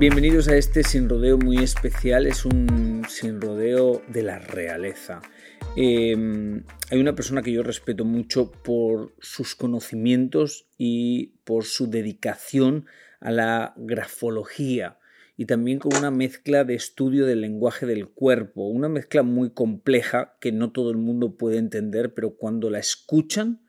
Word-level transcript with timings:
Bienvenidos 0.00 0.48
a 0.48 0.56
este 0.56 0.82
sin 0.82 1.08
rodeo 1.08 1.38
muy 1.38 1.58
especial, 1.58 2.26
es 2.26 2.44
un 2.44 3.06
sin 3.08 3.40
rodeo 3.40 4.02
de 4.08 4.22
la 4.24 4.40
realeza. 4.40 5.20
Eh, 5.76 6.16
hay 6.90 7.00
una 7.00 7.14
persona 7.14 7.42
que 7.42 7.52
yo 7.52 7.62
respeto 7.62 8.04
mucho 8.04 8.50
por 8.50 9.14
sus 9.20 9.54
conocimientos 9.54 10.66
y 10.76 11.34
por 11.44 11.64
su 11.64 11.88
dedicación 11.88 12.86
a 13.20 13.30
la 13.30 13.72
grafología 13.76 14.97
y 15.38 15.46
también 15.46 15.78
con 15.78 15.96
una 15.96 16.10
mezcla 16.10 16.64
de 16.64 16.74
estudio 16.74 17.24
del 17.24 17.42
lenguaje 17.42 17.86
del 17.86 18.08
cuerpo, 18.08 18.66
una 18.66 18.88
mezcla 18.88 19.22
muy 19.22 19.50
compleja 19.50 20.36
que 20.40 20.50
no 20.50 20.72
todo 20.72 20.90
el 20.90 20.96
mundo 20.96 21.36
puede 21.36 21.58
entender, 21.58 22.12
pero 22.12 22.34
cuando 22.36 22.70
la 22.70 22.80
escuchan 22.80 23.62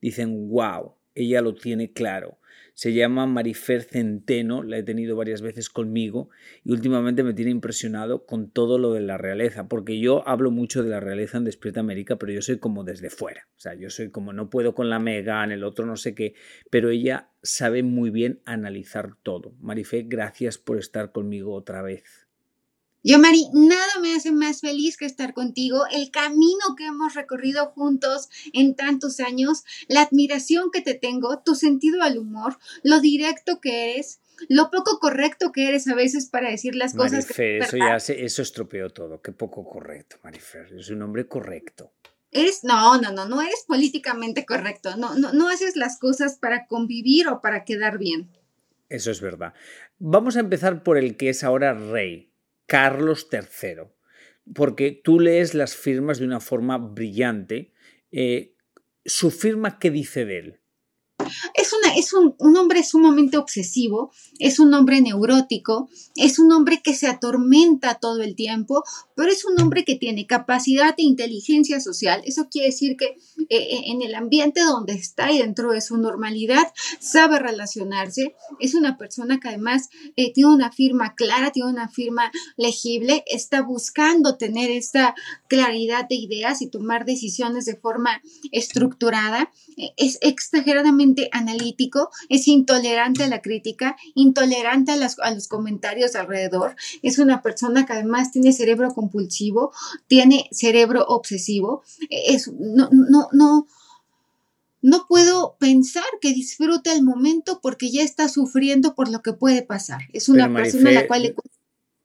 dicen, 0.00 0.48
wow, 0.50 0.96
ella 1.14 1.40
lo 1.40 1.54
tiene 1.54 1.92
claro 1.92 2.40
se 2.74 2.92
llama 2.92 3.26
Marifer 3.26 3.82
Centeno, 3.82 4.62
la 4.62 4.78
he 4.78 4.82
tenido 4.82 5.16
varias 5.16 5.42
veces 5.42 5.68
conmigo 5.68 6.30
y 6.64 6.72
últimamente 6.72 7.22
me 7.22 7.34
tiene 7.34 7.50
impresionado 7.50 8.24
con 8.24 8.50
todo 8.50 8.78
lo 8.78 8.92
de 8.92 9.00
la 9.00 9.18
realeza, 9.18 9.68
porque 9.68 10.00
yo 10.00 10.26
hablo 10.26 10.50
mucho 10.50 10.82
de 10.82 10.90
la 10.90 11.00
realeza 11.00 11.38
en 11.38 11.44
Despierta 11.44 11.80
América, 11.80 12.16
pero 12.16 12.32
yo 12.32 12.42
soy 12.42 12.58
como 12.58 12.84
desde 12.84 13.10
fuera, 13.10 13.48
o 13.56 13.60
sea, 13.60 13.74
yo 13.74 13.90
soy 13.90 14.10
como 14.10 14.32
no 14.32 14.50
puedo 14.50 14.74
con 14.74 14.90
la 14.90 14.98
Megan, 14.98 15.52
el 15.52 15.64
otro 15.64 15.86
no 15.86 15.96
sé 15.96 16.14
qué, 16.14 16.34
pero 16.70 16.90
ella 16.90 17.30
sabe 17.42 17.82
muy 17.82 18.10
bien 18.10 18.40
analizar 18.44 19.16
todo. 19.22 19.54
Marifer, 19.60 20.04
gracias 20.06 20.58
por 20.58 20.78
estar 20.78 21.12
conmigo 21.12 21.54
otra 21.54 21.82
vez. 21.82 22.21
Yo, 23.04 23.18
Mari, 23.18 23.48
nada 23.52 23.98
me 24.00 24.14
hace 24.14 24.30
más 24.30 24.60
feliz 24.60 24.96
que 24.96 25.06
estar 25.06 25.34
contigo, 25.34 25.84
el 25.90 26.12
camino 26.12 26.76
que 26.76 26.86
hemos 26.86 27.14
recorrido 27.14 27.66
juntos 27.70 28.28
en 28.52 28.76
tantos 28.76 29.18
años, 29.18 29.64
la 29.88 30.02
admiración 30.02 30.70
que 30.70 30.82
te 30.82 30.94
tengo, 30.94 31.40
tu 31.40 31.56
sentido 31.56 32.02
al 32.02 32.16
humor, 32.16 32.58
lo 32.84 33.00
directo 33.00 33.60
que 33.60 33.94
eres, 33.94 34.20
lo 34.48 34.70
poco 34.70 35.00
correcto 35.00 35.50
que 35.50 35.68
eres 35.68 35.88
a 35.88 35.96
veces 35.96 36.28
para 36.28 36.50
decir 36.50 36.76
las 36.76 36.94
cosas. 36.94 37.24
Marifer, 37.24 37.62
eso 37.62 37.76
ya 37.76 37.96
eso 37.96 38.42
estropeó 38.42 38.90
todo, 38.90 39.20
qué 39.20 39.32
poco 39.32 39.68
correcto, 39.68 40.18
Marifer, 40.22 40.68
soy 40.80 40.94
un 40.94 41.02
hombre 41.02 41.26
correcto. 41.26 41.92
Eres, 42.30 42.62
no, 42.62 42.98
no, 43.00 43.12
no, 43.12 43.28
no 43.28 43.42
eres 43.42 43.64
políticamente 43.66 44.46
correcto, 44.46 44.96
no, 44.96 45.16
no, 45.16 45.32
no 45.32 45.48
haces 45.48 45.74
las 45.74 45.98
cosas 45.98 46.38
para 46.38 46.66
convivir 46.66 47.28
o 47.28 47.40
para 47.40 47.64
quedar 47.64 47.98
bien. 47.98 48.30
Eso 48.88 49.10
es 49.10 49.20
verdad. 49.20 49.54
Vamos 49.98 50.36
a 50.36 50.40
empezar 50.40 50.82
por 50.82 50.98
el 50.98 51.16
que 51.16 51.30
es 51.30 51.44
ahora 51.44 51.74
rey, 51.74 52.31
Carlos 52.72 53.28
III, 53.30 53.82
porque 54.54 54.92
tú 55.04 55.20
lees 55.20 55.52
las 55.52 55.76
firmas 55.76 56.18
de 56.18 56.24
una 56.24 56.40
forma 56.40 56.78
brillante. 56.78 57.74
Eh, 58.10 58.56
¿Su 59.04 59.30
firma 59.30 59.78
qué 59.78 59.90
dice 59.90 60.24
de 60.24 60.38
él? 60.38 60.60
Es, 61.52 61.71
es 61.96 62.12
un, 62.12 62.34
un, 62.38 62.56
hombre 62.56 62.82
sumamente 62.82 63.36
obsesivo, 63.36 64.12
es 64.38 64.58
un 64.58 64.72
hombre 64.74 65.00
neurótico, 65.00 65.88
es 66.16 66.38
un 66.38 66.52
hombre 66.52 66.80
que 66.82 66.94
se 66.94 67.06
atormenta 67.06 67.94
todo 67.94 68.22
el 68.22 68.34
tiempo, 68.34 68.84
pero 69.14 69.30
es 69.30 69.44
un 69.44 69.60
hombre 69.60 69.84
que 69.84 69.96
tiene 69.96 70.26
capacidad 70.26 70.94
e 70.96 71.02
inteligencia 71.02 71.80
social. 71.80 72.22
Eso 72.24 72.48
quiere 72.50 72.68
decir 72.68 72.96
que 72.96 73.06
eh, 73.06 73.46
eh, 73.50 73.82
en 73.86 74.02
el 74.02 74.14
ambiente 74.14 74.60
donde 74.60 74.94
está 74.94 75.30
y 75.32 75.38
dentro 75.38 75.72
de 75.72 75.80
su 75.80 75.96
normalidad 75.96 76.72
sabe 77.00 77.38
relacionarse. 77.38 78.34
Es 78.60 78.74
una 78.74 78.98
persona 78.98 79.40
que 79.40 79.48
además 79.48 79.90
eh, 80.16 80.32
tiene 80.32 80.50
una 80.50 80.72
firma 80.72 81.14
clara, 81.14 81.50
tiene 81.50 81.70
una 81.70 81.88
firma 81.88 82.30
legible, 82.56 83.24
está 83.26 83.62
buscando 83.62 84.36
tener 84.36 84.70
esta 84.70 85.14
claridad 85.48 86.08
de 86.08 86.16
ideas 86.16 86.62
y 86.62 86.68
tomar 86.68 87.04
decisiones 87.04 87.64
de 87.64 87.76
forma 87.76 88.22
estructurada. 88.50 89.52
Es 89.96 90.18
exageradamente 90.20 91.28
es 92.28 92.48
intolerante 92.48 93.24
a 93.24 93.28
la 93.28 93.42
crítica, 93.42 93.96
intolerante 94.14 94.92
a, 94.92 94.96
a 95.22 95.34
los 95.34 95.48
comentarios 95.48 96.14
alrededor. 96.14 96.76
Es 97.02 97.18
una 97.18 97.42
persona 97.42 97.86
que 97.86 97.94
además 97.94 98.32
tiene 98.32 98.52
cerebro 98.52 98.92
compulsivo, 98.94 99.72
tiene 100.06 100.48
cerebro 100.52 101.04
obsesivo. 101.06 101.82
Es, 102.10 102.52
no, 102.52 102.88
no, 102.92 103.28
no, 103.32 103.66
no 104.82 105.06
puedo 105.08 105.56
pensar 105.58 106.04
que 106.20 106.34
disfruta 106.34 106.92
el 106.92 107.02
momento 107.02 107.60
porque 107.62 107.90
ya 107.90 108.02
está 108.02 108.28
sufriendo 108.28 108.94
por 108.94 109.10
lo 109.10 109.22
que 109.22 109.32
puede 109.32 109.62
pasar. 109.62 110.02
Es 110.12 110.28
una 110.28 110.52
persona 110.52 110.90
a 110.90 110.94
la 110.94 111.06
cual 111.06 111.22
le... 111.22 111.34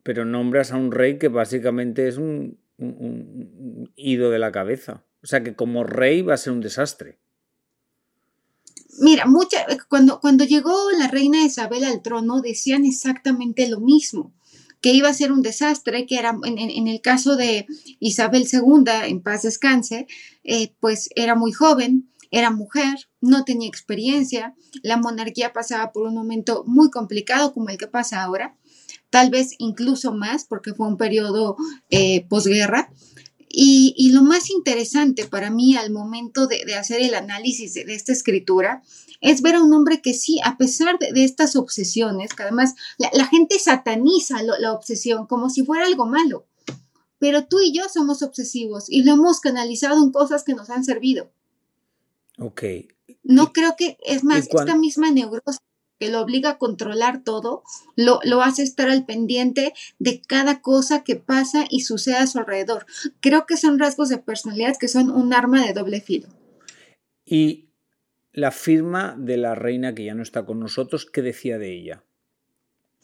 Pero 0.04 0.24
nombras 0.24 0.72
a 0.72 0.78
un 0.78 0.92
rey 0.92 1.18
que 1.18 1.28
básicamente 1.28 2.08
es 2.08 2.18
un, 2.18 2.60
un, 2.78 3.92
ido 3.96 4.30
de 4.30 4.40
la 4.40 4.52
cabeza. 4.52 5.04
O 5.24 5.28
sea 5.28 5.44
que 5.44 5.56
como 5.56 5.84
rey 5.84 6.22
va 6.22 6.36
a 6.36 6.38
ser 6.38 6.54
un 6.54 6.62
desastre. 6.62 7.18
Mira, 8.98 9.26
mucha, 9.26 9.66
cuando, 9.90 10.20
cuando 10.20 10.44
llegó 10.44 10.76
la 10.98 11.08
reina 11.08 11.44
Isabel 11.44 11.84
al 11.84 12.02
trono 12.02 12.42
decían 12.42 12.86
exactamente 12.86 13.68
lo 13.68 13.80
mismo 13.80 14.34
que 14.82 14.94
iba 14.94 15.10
a 15.10 15.14
ser 15.14 15.32
un 15.32 15.42
desastre, 15.42 16.06
que 16.06 16.18
era 16.18 16.38
en, 16.44 16.88
el 16.88 17.02
caso 17.02 17.36
de 17.36 17.66
Isabel 18.00 18.48
II, 18.52 18.84
en 19.06 19.22
paz 19.22 19.42
descanse, 19.42 20.08
eh, 20.44 20.74
pues 20.80 21.10
era 21.16 21.36
muy 21.36 21.52
joven, 21.52 22.12
era 22.32 22.52
mujer, 22.52 23.10
no 23.22 23.44
tenía 23.44 23.68
experiencia, 23.68 24.56
la 24.84 24.98
monarquía 24.98 25.54
pasaba 25.54 25.92
por 25.92 26.08
un 26.08 26.14
momento 26.14 26.64
muy 26.68 26.92
complicado 26.92 27.54
como 27.54 27.70
el 27.70 27.78
que 27.78 27.88
pasa 27.88 28.22
ahora, 28.22 28.56
tal 29.10 29.30
vez 29.30 29.56
incluso 29.58 30.14
más 30.14 30.46
porque 30.46 30.74
fue 30.74 30.88
un 30.88 30.98
periodo 30.98 31.56
eh, 31.90 32.26
posguerra. 32.28 32.92
Y, 33.50 34.12
lo 34.12 34.24
más 34.24 34.50
interesante 34.50 35.26
para 35.26 35.50
mí 35.50 35.76
al 35.76 35.92
momento 35.92 36.48
de, 36.48 36.76
hacer 36.76 37.02
el 37.02 37.16
análisis 37.16 37.74
de, 37.74 37.86
esta 37.94 38.12
escritura 38.12 38.84
es 39.22 39.42
ver 39.42 39.56
a 39.56 39.64
un 39.64 39.74
hombre 39.74 40.02
que 40.02 40.14
sí, 40.14 40.40
a 40.44 40.58
pesar 40.58 41.00
de, 41.00 41.24
estas 41.24 41.56
obsesiones, 41.56 42.34
que 42.34 42.44
además 42.44 42.76
la, 42.98 43.26
gente 43.26 43.58
sataniza 43.60 44.42
la 44.44 44.74
obsesión 44.74 45.28
como 45.28 45.50
si 45.50 45.64
fuera 45.64 45.86
algo 45.86 46.06
malo, 46.06 46.46
pero 47.20 47.46
tú 47.46 47.60
y 47.60 47.72
yo 47.72 47.84
somos 47.90 48.22
obsesivos 48.22 48.90
y 48.90 49.04
lo 49.04 49.14
hemos 49.14 49.40
canalizado 49.40 50.04
en 50.04 50.12
cosas 50.12 50.44
que 50.44 50.54
nos 50.54 50.70
han 50.70 50.84
servido. 50.84 51.32
Ok. 52.38 52.64
No 53.24 53.52
creo 53.54 53.76
que, 53.78 53.98
es 54.06 54.24
más, 54.24 54.48
esta 54.48 54.78
misma 54.78 55.12
neurosis 55.12 55.60
que 56.00 56.10
lo 56.10 56.22
obliga 56.22 56.52
a 56.52 56.58
controlar 56.58 57.24
todo, 57.24 57.64
lo, 57.96 58.20
lo, 58.24 58.42
hace 58.42 58.64
estar 58.64 58.90
al 58.90 59.06
pendiente 59.06 59.74
de 60.00 60.22
cada 60.22 60.62
cosa 60.62 61.04
que 61.04 61.16
pasa 61.16 61.66
y 61.70 61.82
sucede 61.82 62.18
a 62.18 62.28
su 62.28 62.40
alrededor. 62.40 62.86
Creo 63.20 63.46
que 63.46 63.58
son 63.58 63.80
rasgos 63.80 64.10
de 64.10 64.18
personalidad 64.18 64.78
que 64.78 64.88
son 64.88 65.10
un 65.10 65.34
arma 65.34 65.66
de 65.66 65.74
doble 65.74 66.02
filo. 66.02 66.28
Y 67.26 67.70
la 68.32 68.52
firma 68.52 69.16
de 69.18 69.38
la 69.38 69.56
reina 69.56 69.96
que 69.96 70.06
ya 70.06 70.14
no 70.14 70.22
está 70.22 70.46
con 70.46 70.60
nosotros, 70.60 71.06
¿qué 71.12 71.22
decía 71.22 71.58
de 71.58 71.74
ella? 71.74 72.04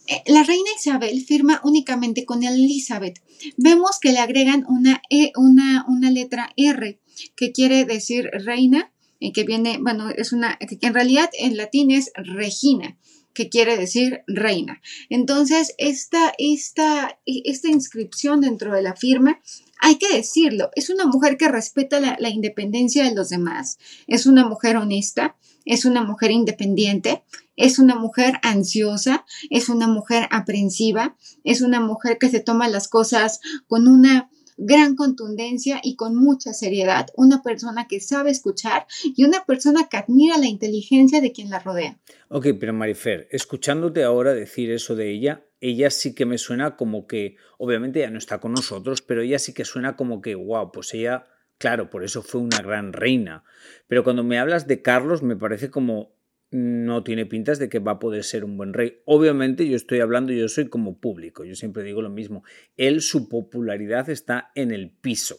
Eh, 0.07 0.21
la 0.27 0.43
reina 0.43 0.69
Isabel 0.77 1.21
firma 1.21 1.61
únicamente 1.63 2.25
con 2.25 2.43
Elizabeth. 2.43 3.21
Vemos 3.57 3.99
que 3.99 4.11
le 4.11 4.19
agregan 4.19 4.65
una, 4.67 5.01
e, 5.09 5.31
una, 5.35 5.85
una 5.87 6.11
letra 6.11 6.51
R, 6.55 6.99
que 7.35 7.51
quiere 7.51 7.85
decir 7.85 8.29
reina, 8.31 8.92
que 9.31 9.43
viene, 9.43 9.77
bueno, 9.79 10.09
es 10.09 10.33
una, 10.33 10.57
que 10.57 10.77
en 10.81 10.93
realidad 10.93 11.29
en 11.33 11.57
latín 11.57 11.91
es 11.91 12.11
regina 12.15 12.97
que 13.33 13.49
quiere 13.49 13.77
decir 13.77 14.21
reina. 14.27 14.81
Entonces, 15.09 15.73
esta, 15.77 16.33
esta, 16.37 17.19
esta 17.25 17.69
inscripción 17.69 18.41
dentro 18.41 18.73
de 18.73 18.81
la 18.81 18.95
firma 18.95 19.41
hay 19.79 19.95
que 19.97 20.15
decirlo, 20.15 20.69
es 20.75 20.89
una 20.89 21.05
mujer 21.05 21.35
que 21.35 21.49
respeta 21.49 21.99
la 21.99 22.29
independencia 22.29 23.03
de 23.03 23.13
los 23.13 23.29
demás, 23.29 23.79
es 24.07 24.25
una 24.25 24.47
mujer 24.47 24.77
honesta, 24.77 25.35
es 25.65 25.83
una 25.83 26.03
mujer 26.03 26.31
independiente, 26.31 27.23
es 27.57 27.79
una 27.79 27.95
mujer 27.95 28.39
ansiosa, 28.43 29.25
es 29.49 29.67
una 29.67 29.87
mujer 29.87 30.27
aprensiva, 30.31 31.17
es 31.43 31.61
una 31.61 31.81
mujer 31.81 32.17
que 32.17 32.29
se 32.29 32.39
toma 32.39 32.69
las 32.69 32.87
cosas 32.87 33.41
con 33.67 33.87
una 33.87 34.29
gran 34.57 34.95
contundencia 34.95 35.79
y 35.83 35.95
con 35.95 36.15
mucha 36.15 36.53
seriedad, 36.53 37.07
una 37.15 37.41
persona 37.41 37.87
que 37.87 37.99
sabe 37.99 38.31
escuchar 38.31 38.85
y 39.03 39.23
una 39.23 39.45
persona 39.45 39.87
que 39.89 39.97
admira 39.97 40.37
la 40.37 40.47
inteligencia 40.47 41.21
de 41.21 41.31
quien 41.31 41.49
la 41.49 41.59
rodea. 41.59 41.99
Ok, 42.29 42.47
pero 42.59 42.73
Marifer, 42.73 43.27
escuchándote 43.31 44.03
ahora 44.03 44.33
decir 44.33 44.71
eso 44.71 44.95
de 44.95 45.11
ella, 45.11 45.45
ella 45.61 45.89
sí 45.89 46.13
que 46.13 46.25
me 46.25 46.37
suena 46.37 46.75
como 46.75 47.07
que, 47.07 47.37
obviamente 47.57 47.99
ya 47.99 48.09
no 48.09 48.17
está 48.17 48.39
con 48.39 48.51
nosotros, 48.51 49.01
pero 49.01 49.21
ella 49.21 49.39
sí 49.39 49.53
que 49.53 49.65
suena 49.65 49.95
como 49.95 50.21
que, 50.21 50.35
wow, 50.35 50.71
pues 50.71 50.93
ella, 50.93 51.25
claro, 51.57 51.89
por 51.89 52.03
eso 52.03 52.21
fue 52.21 52.41
una 52.41 52.61
gran 52.61 52.91
reina. 52.91 53.43
Pero 53.87 54.03
cuando 54.03 54.23
me 54.23 54.39
hablas 54.39 54.67
de 54.67 54.81
Carlos, 54.81 55.23
me 55.23 55.37
parece 55.37 55.69
como 55.69 56.12
no 56.53 57.03
tiene 57.03 57.25
pintas 57.25 57.57
de 57.57 57.67
que 57.67 57.79
va 57.79 57.93
a 57.93 57.99
poder 57.99 58.23
ser 58.23 58.45
un 58.45 58.57
buen 58.57 58.73
rey. 58.73 59.01
Obviamente 59.05 59.67
yo 59.67 59.75
estoy 59.75 60.01
hablando, 60.01 60.31
yo 60.33 60.47
soy 60.47 60.69
como 60.69 60.97
público, 60.99 61.43
yo 61.43 61.55
siempre 61.55 61.83
digo 61.83 62.01
lo 62.01 62.11
mismo. 62.11 62.43
Él, 62.77 63.01
su 63.01 63.27
popularidad 63.27 64.09
está 64.09 64.51
en 64.53 64.71
el 64.71 64.91
piso. 64.91 65.37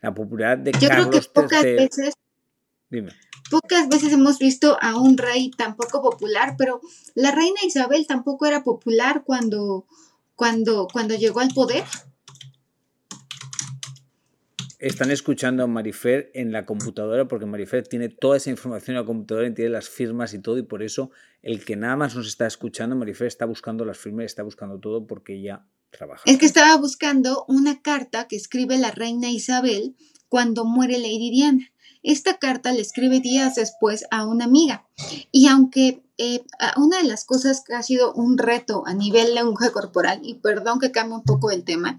La 0.00 0.14
popularidad 0.14 0.58
de 0.58 0.72
yo 0.72 0.88
Carlos 0.88 1.08
creo 1.08 1.20
que 1.20 1.28
pocas 1.28 1.62
veces, 1.62 2.14
Dime. 2.88 3.12
pocas 3.50 3.88
veces 3.90 4.12
hemos 4.14 4.38
visto 4.38 4.78
a 4.80 4.96
un 4.96 5.18
rey 5.18 5.50
tan 5.50 5.76
poco 5.76 6.00
popular, 6.02 6.54
pero 6.56 6.80
la 7.14 7.30
reina 7.30 7.60
Isabel 7.62 8.06
tampoco 8.06 8.46
era 8.46 8.64
popular 8.64 9.22
cuando, 9.24 9.86
cuando, 10.34 10.88
cuando 10.90 11.14
llegó 11.14 11.40
al 11.40 11.50
poder. 11.50 11.84
Están 14.84 15.10
escuchando 15.10 15.64
a 15.64 15.66
Marifer 15.66 16.30
en 16.34 16.52
la 16.52 16.66
computadora 16.66 17.26
porque 17.26 17.46
Marifer 17.46 17.88
tiene 17.88 18.10
toda 18.10 18.36
esa 18.36 18.50
información 18.50 18.94
en 18.94 19.00
la 19.00 19.06
computadora 19.06 19.48
y 19.48 19.54
tiene 19.54 19.70
las 19.70 19.88
firmas 19.88 20.34
y 20.34 20.40
todo 20.40 20.58
y 20.58 20.62
por 20.62 20.82
eso 20.82 21.10
el 21.40 21.64
que 21.64 21.74
nada 21.74 21.96
más 21.96 22.14
nos 22.14 22.26
está 22.26 22.46
escuchando, 22.46 22.94
Marifer 22.94 23.26
está 23.26 23.46
buscando 23.46 23.86
las 23.86 23.96
firmas, 23.96 24.26
está 24.26 24.42
buscando 24.42 24.78
todo 24.78 25.06
porque 25.06 25.36
ella 25.36 25.64
trabaja. 25.90 26.24
Es 26.26 26.36
que 26.36 26.44
estaba 26.44 26.76
buscando 26.76 27.46
una 27.48 27.80
carta 27.80 28.28
que 28.28 28.36
escribe 28.36 28.76
la 28.76 28.90
reina 28.90 29.30
Isabel 29.30 29.96
cuando 30.28 30.66
muere 30.66 30.98
Lady 30.98 31.30
Diana. 31.30 31.72
Esta 32.02 32.36
carta 32.36 32.70
le 32.74 32.82
escribe 32.82 33.20
días 33.20 33.54
después 33.54 34.04
a 34.10 34.26
una 34.26 34.44
amiga. 34.44 34.86
Y 35.32 35.48
aunque 35.48 36.02
eh, 36.18 36.44
una 36.76 36.98
de 36.98 37.04
las 37.04 37.24
cosas 37.24 37.64
que 37.66 37.72
ha 37.72 37.82
sido 37.82 38.12
un 38.12 38.36
reto 38.36 38.82
a 38.86 38.92
nivel 38.92 39.34
lenguaje 39.34 39.72
corporal, 39.72 40.20
y 40.22 40.34
perdón 40.34 40.78
que 40.78 40.92
cambie 40.92 41.16
un 41.16 41.24
poco 41.24 41.50
el 41.50 41.64
tema, 41.64 41.98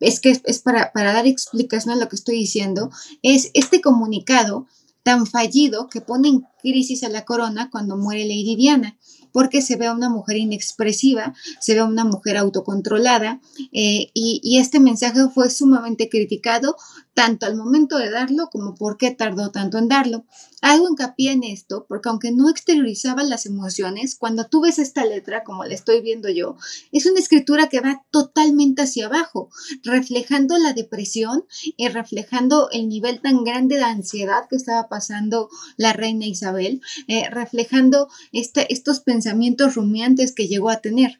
es 0.00 0.20
que 0.20 0.40
es 0.44 0.58
para, 0.60 0.92
para 0.92 1.12
dar 1.12 1.26
explicación 1.26 1.94
a 1.94 1.96
lo 1.96 2.08
que 2.08 2.16
estoy 2.16 2.36
diciendo, 2.36 2.90
es 3.22 3.50
este 3.54 3.80
comunicado 3.80 4.66
tan 5.02 5.26
fallido 5.26 5.88
que 5.88 6.00
pone 6.00 6.28
en 6.28 6.46
crisis 6.60 7.04
a 7.04 7.08
la 7.08 7.24
corona 7.24 7.70
cuando 7.70 7.96
muere 7.96 8.24
Lady 8.24 8.56
Diana 8.56 8.98
porque 9.36 9.60
se 9.60 9.76
ve 9.76 9.84
a 9.84 9.92
una 9.92 10.08
mujer 10.08 10.38
inexpresiva, 10.38 11.34
se 11.60 11.74
ve 11.74 11.80
a 11.80 11.84
una 11.84 12.06
mujer 12.06 12.38
autocontrolada 12.38 13.38
eh, 13.70 14.10
y, 14.14 14.40
y, 14.42 14.58
este 14.60 14.80
mensaje 14.80 15.28
fue 15.28 15.50
sumamente 15.50 16.08
criticado 16.08 16.74
tanto 17.16 17.46
al 17.46 17.56
momento 17.56 17.96
de 17.96 18.10
darlo 18.10 18.50
como 18.52 18.74
por 18.74 18.98
qué 18.98 19.10
tardó 19.10 19.50
tanto 19.50 19.78
en 19.78 19.88
darlo. 19.88 20.26
Hago 20.60 20.86
hincapié 20.86 21.32
en 21.32 21.44
esto 21.44 21.86
porque 21.88 22.10
aunque 22.10 22.30
no 22.30 22.50
exteriorizaba 22.50 23.22
las 23.22 23.46
emociones, 23.46 24.16
cuando 24.16 24.48
tú 24.48 24.60
ves 24.60 24.78
esta 24.78 25.02
letra, 25.02 25.42
como 25.42 25.64
la 25.64 25.74
estoy 25.74 26.02
viendo 26.02 26.28
yo, 26.28 26.56
es 26.92 27.06
una 27.06 27.18
escritura 27.18 27.70
que 27.70 27.80
va 27.80 28.04
totalmente 28.10 28.82
hacia 28.82 29.06
abajo, 29.06 29.48
reflejando 29.82 30.58
la 30.58 30.74
depresión 30.74 31.46
y 31.78 31.88
reflejando 31.88 32.68
el 32.70 32.86
nivel 32.86 33.22
tan 33.22 33.44
grande 33.44 33.76
de 33.76 33.84
ansiedad 33.84 34.46
que 34.50 34.56
estaba 34.56 34.90
pasando 34.90 35.48
la 35.78 35.94
reina 35.94 36.26
Isabel, 36.26 36.82
eh, 37.08 37.30
reflejando 37.30 38.08
este, 38.32 38.70
estos 38.70 39.00
pensamientos 39.00 39.74
rumiantes 39.74 40.34
que 40.34 40.48
llegó 40.48 40.68
a 40.68 40.82
tener. 40.82 41.18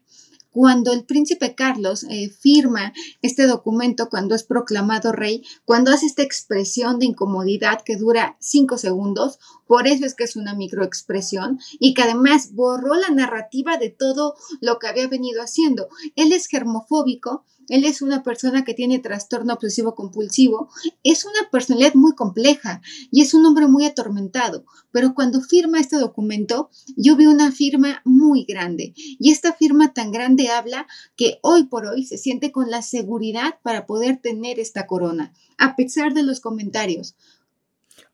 Cuando 0.56 0.94
el 0.94 1.05
príncipe 1.05 1.55
Carlos 1.55 2.05
eh, 2.05 2.31
firma 2.31 2.94
este 3.20 3.47
documento, 3.47 4.08
cuando 4.08 4.35
es 4.35 4.43
proclamado 4.43 5.12
rey, 5.12 5.44
cuando 5.67 5.91
hace 5.91 6.06
esta 6.06 6.23
expresión 6.23 6.99
de 6.99 7.05
incomodidad 7.05 7.82
que 7.85 7.97
dura 7.97 8.38
cinco 8.41 8.79
segundos, 8.79 9.38
por 9.67 9.87
eso 9.87 10.07
es 10.07 10.15
que 10.15 10.25
es 10.25 10.37
una 10.37 10.55
microexpresión 10.55 11.59
y 11.79 11.95
que 11.95 12.03
además 12.03 12.53
borró 12.53 12.95
la 12.95 13.11
narrativa 13.11 13.77
de 13.77 13.91
todo 13.91 14.35
lo 14.61 14.79
que 14.79 14.89
había 14.89 15.09
venido 15.09 15.43
haciendo. 15.43 15.89
Él 16.15 16.33
es 16.33 16.47
germofóbico, 16.47 17.45
él 17.69 17.85
es 17.85 18.01
una 18.01 18.23
persona 18.23 18.65
que 18.65 18.75
tiene 18.75 18.99
trastorno 18.99 19.55
obsesivo 19.55 19.95
compulsivo, 19.95 20.69
es 21.03 21.25
una 21.25 21.51
personalidad 21.51 21.95
muy 21.95 22.15
compleja 22.15 22.81
y 23.11 23.23
es 23.23 23.35
un 23.35 23.45
hombre 23.45 23.67
muy 23.67 23.85
atormentado, 23.85 24.65
pero 24.93 25.15
cuando 25.15 25.41
firma 25.41 25.81
este 25.81 25.97
documento, 25.97 26.71
yo 26.97 27.17
vi 27.17 27.27
una 27.27 27.51
firma 27.51 28.03
muy 28.05 28.45
grande 28.45 28.95
y 28.97 29.33
esta 29.33 29.53
firma 29.53 29.93
tan 29.93 30.13
grande 30.13 30.49
habla 30.49 30.87
que 31.17 31.39
hoy 31.43 31.65
por 31.65 31.87
hoy 31.87 32.05
se 32.05 32.19
siente 32.19 32.53
con 32.53 32.71
la 32.71 32.83
seguridad 32.83 33.59
para 33.63 33.87
poder 33.87 34.19
tener 34.19 34.61
esta 34.61 34.87
corona, 34.87 35.33
a 35.59 35.75
pesar 35.75 36.15
de 36.15 36.23
los 36.23 36.41
comentarios. 36.41 37.17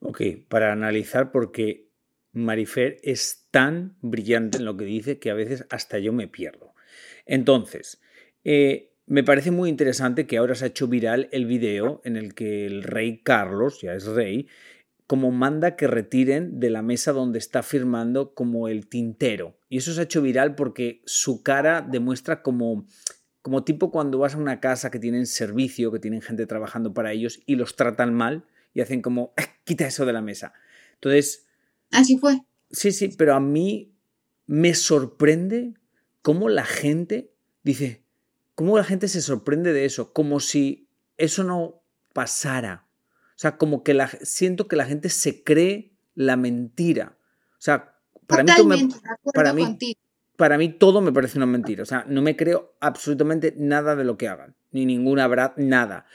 Ok, 0.01 0.23
para 0.49 0.73
analizar 0.73 1.33
porque 1.33 1.91
Marifer 2.33 2.99
es 3.03 3.47
tan 3.51 3.97
brillante 4.01 4.59
en 4.59 4.65
lo 4.65 4.77
que 4.77 4.85
dice 4.85 5.19
que 5.19 5.31
a 5.31 5.35
veces 5.35 5.67
hasta 5.71 5.99
yo 5.99 6.13
me 6.13 6.29
pierdo. 6.29 6.75
Entonces, 7.27 8.01
eh, 8.45 8.93
me 9.07 9.25
parece 9.25 9.51
muy 9.51 9.69
interesante 9.69 10.27
que 10.27 10.39
ahora 10.39 10.55
se 10.55 10.65
ha 10.65 10.69
hecho 10.69 10.89
viral 10.89 11.29
el 11.33 11.47
video 11.47 12.01
en 12.05 12.17
el 12.17 12.35
que 12.35 12.67
el 12.67 12.83
rey 12.83 13.19
Carlos, 13.23 13.81
ya 13.83 13.95
es 13.95 14.07
rey, 14.07 14.49
como 15.07 15.31
manda 15.31 15.77
que 15.77 15.87
retiren 15.87 16.59
de 16.61 16.71
la 16.71 16.81
mesa 16.81 17.13
donde 17.13 17.39
está 17.39 17.63
firmando 17.63 18.35
como 18.35 18.69
el 18.69 18.89
tintero. 18.89 19.59
Y 19.69 19.79
eso 19.79 19.93
se 19.93 20.01
ha 20.01 20.05
hecho 20.05 20.23
viral 20.23 20.55
porque 20.55 21.03
su 21.05 21.43
cara 21.43 21.83
demuestra 21.83 22.43
como, 22.43 22.87
como 23.43 23.65
tipo 23.65 23.91
cuando 23.91 24.19
vas 24.19 24.35
a 24.35 24.39
una 24.39 24.61
casa 24.61 24.91
que 24.91 24.99
tienen 24.99 25.27
servicio, 25.27 25.93
que 25.93 25.99
tienen 25.99 26.23
gente 26.23 26.47
trabajando 26.47 26.95
para 26.95 27.13
ellos 27.13 27.41
y 27.45 27.57
los 27.57 27.77
tratan 27.77 28.15
mal 28.15 28.47
y 28.75 28.81
hacen 28.81 29.03
como, 29.03 29.35
eh, 29.37 29.45
quita 29.65 29.87
eso 29.87 30.07
de 30.07 30.13
la 30.13 30.23
mesa. 30.23 30.53
Entonces... 30.95 31.47
Así 31.91 32.19
fue. 32.19 32.41
Sí, 32.71 32.93
sí, 32.93 33.09
pero 33.17 33.35
a 33.35 33.41
mí 33.41 33.95
me 34.47 34.75
sorprende 34.75 35.75
cómo 36.23 36.49
la 36.49 36.65
gente 36.65 37.33
dice, 37.63 38.05
cómo 38.55 38.77
la 38.77 38.85
gente 38.85 39.09
se 39.09 39.21
sorprende 39.21 39.73
de 39.73 39.85
eso, 39.85 40.13
como 40.13 40.41
si 40.41 40.89
eso 41.17 41.45
no 41.45 41.83
pasara. 42.13 42.87
O 43.31 43.39
sea, 43.43 43.57
como 43.57 43.83
que 43.83 43.95
la, 43.95 44.09
siento 44.09 44.69
que 44.69 44.77
la 44.77 44.85
gente 44.85 45.09
se 45.09 45.43
cree 45.43 45.93
la 46.15 46.37
mentira. 46.37 47.19
O 47.53 47.61
sea, 47.61 47.97
para 48.27 48.45
mí, 48.45 48.51
me, 48.65 48.89
para, 49.35 49.53
mí, 49.53 49.79
para 50.37 50.59
mí 50.59 50.69
todo 50.71 51.01
me 51.01 51.13
parece 51.13 51.39
una 51.39 51.47
mentira. 51.47 51.83
O 51.83 51.87
sea, 51.87 52.05
no 52.09 52.23
me 52.23 52.37
creo 52.37 52.77
absolutamente 52.81 53.55
nada 53.57 53.97
de 53.97 54.05
lo 54.05 54.17
que 54.17 54.29
hagan, 54.29 54.55
ni 54.71 54.87
ninguna 54.87 55.27
verdad, 55.27 55.55
nada. 55.57 56.07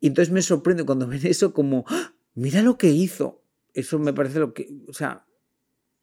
Y 0.00 0.08
entonces 0.08 0.32
me 0.32 0.42
sorprende 0.42 0.84
cuando 0.84 1.06
ven 1.08 1.20
eso 1.24 1.52
como, 1.52 1.84
¡Ah! 1.88 2.12
Mira 2.36 2.62
lo 2.62 2.78
que 2.78 2.90
hizo. 2.90 3.42
Eso 3.74 3.98
me 3.98 4.12
parece 4.12 4.38
lo 4.38 4.54
que, 4.54 4.68
o 4.88 4.94
sea, 4.94 5.26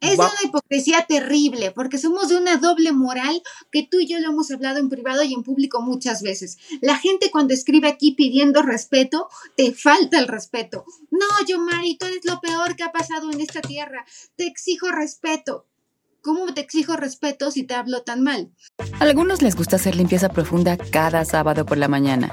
es 0.00 0.18
una 0.18 0.32
hipocresía 0.44 1.06
terrible, 1.08 1.70
porque 1.70 1.98
somos 1.98 2.28
de 2.28 2.36
una 2.36 2.58
doble 2.58 2.92
moral 2.92 3.42
que 3.72 3.86
tú 3.90 4.00
y 4.00 4.06
yo 4.06 4.18
lo 4.20 4.30
hemos 4.30 4.50
hablado 4.50 4.78
en 4.78 4.90
privado 4.90 5.22
y 5.22 5.32
en 5.32 5.42
público 5.42 5.80
muchas 5.80 6.22
veces. 6.22 6.58
La 6.82 6.98
gente 6.98 7.30
cuando 7.30 7.54
escribe 7.54 7.88
aquí 7.88 8.12
pidiendo 8.12 8.62
respeto, 8.62 9.28
te 9.56 9.72
falta 9.72 10.18
el 10.18 10.28
respeto. 10.28 10.84
No, 11.10 11.26
yo, 11.48 11.58
Mari, 11.58 11.96
tú 11.96 12.06
eres 12.06 12.24
lo 12.24 12.40
peor 12.40 12.76
que 12.76 12.82
ha 12.82 12.92
pasado 12.92 13.30
en 13.32 13.40
esta 13.40 13.62
tierra. 13.62 14.04
Te 14.36 14.46
exijo 14.46 14.90
respeto. 14.90 15.66
¿Cómo 16.20 16.52
te 16.52 16.60
exijo 16.60 16.96
respeto 16.96 17.50
si 17.50 17.64
te 17.64 17.74
hablo 17.74 18.02
tan 18.02 18.22
mal? 18.22 18.50
A 19.00 19.04
algunos 19.04 19.42
les 19.42 19.56
gusta 19.56 19.76
hacer 19.76 19.94
limpieza 19.94 20.28
profunda 20.28 20.76
cada 20.76 21.24
sábado 21.24 21.64
por 21.64 21.78
la 21.78 21.88
mañana. 21.88 22.32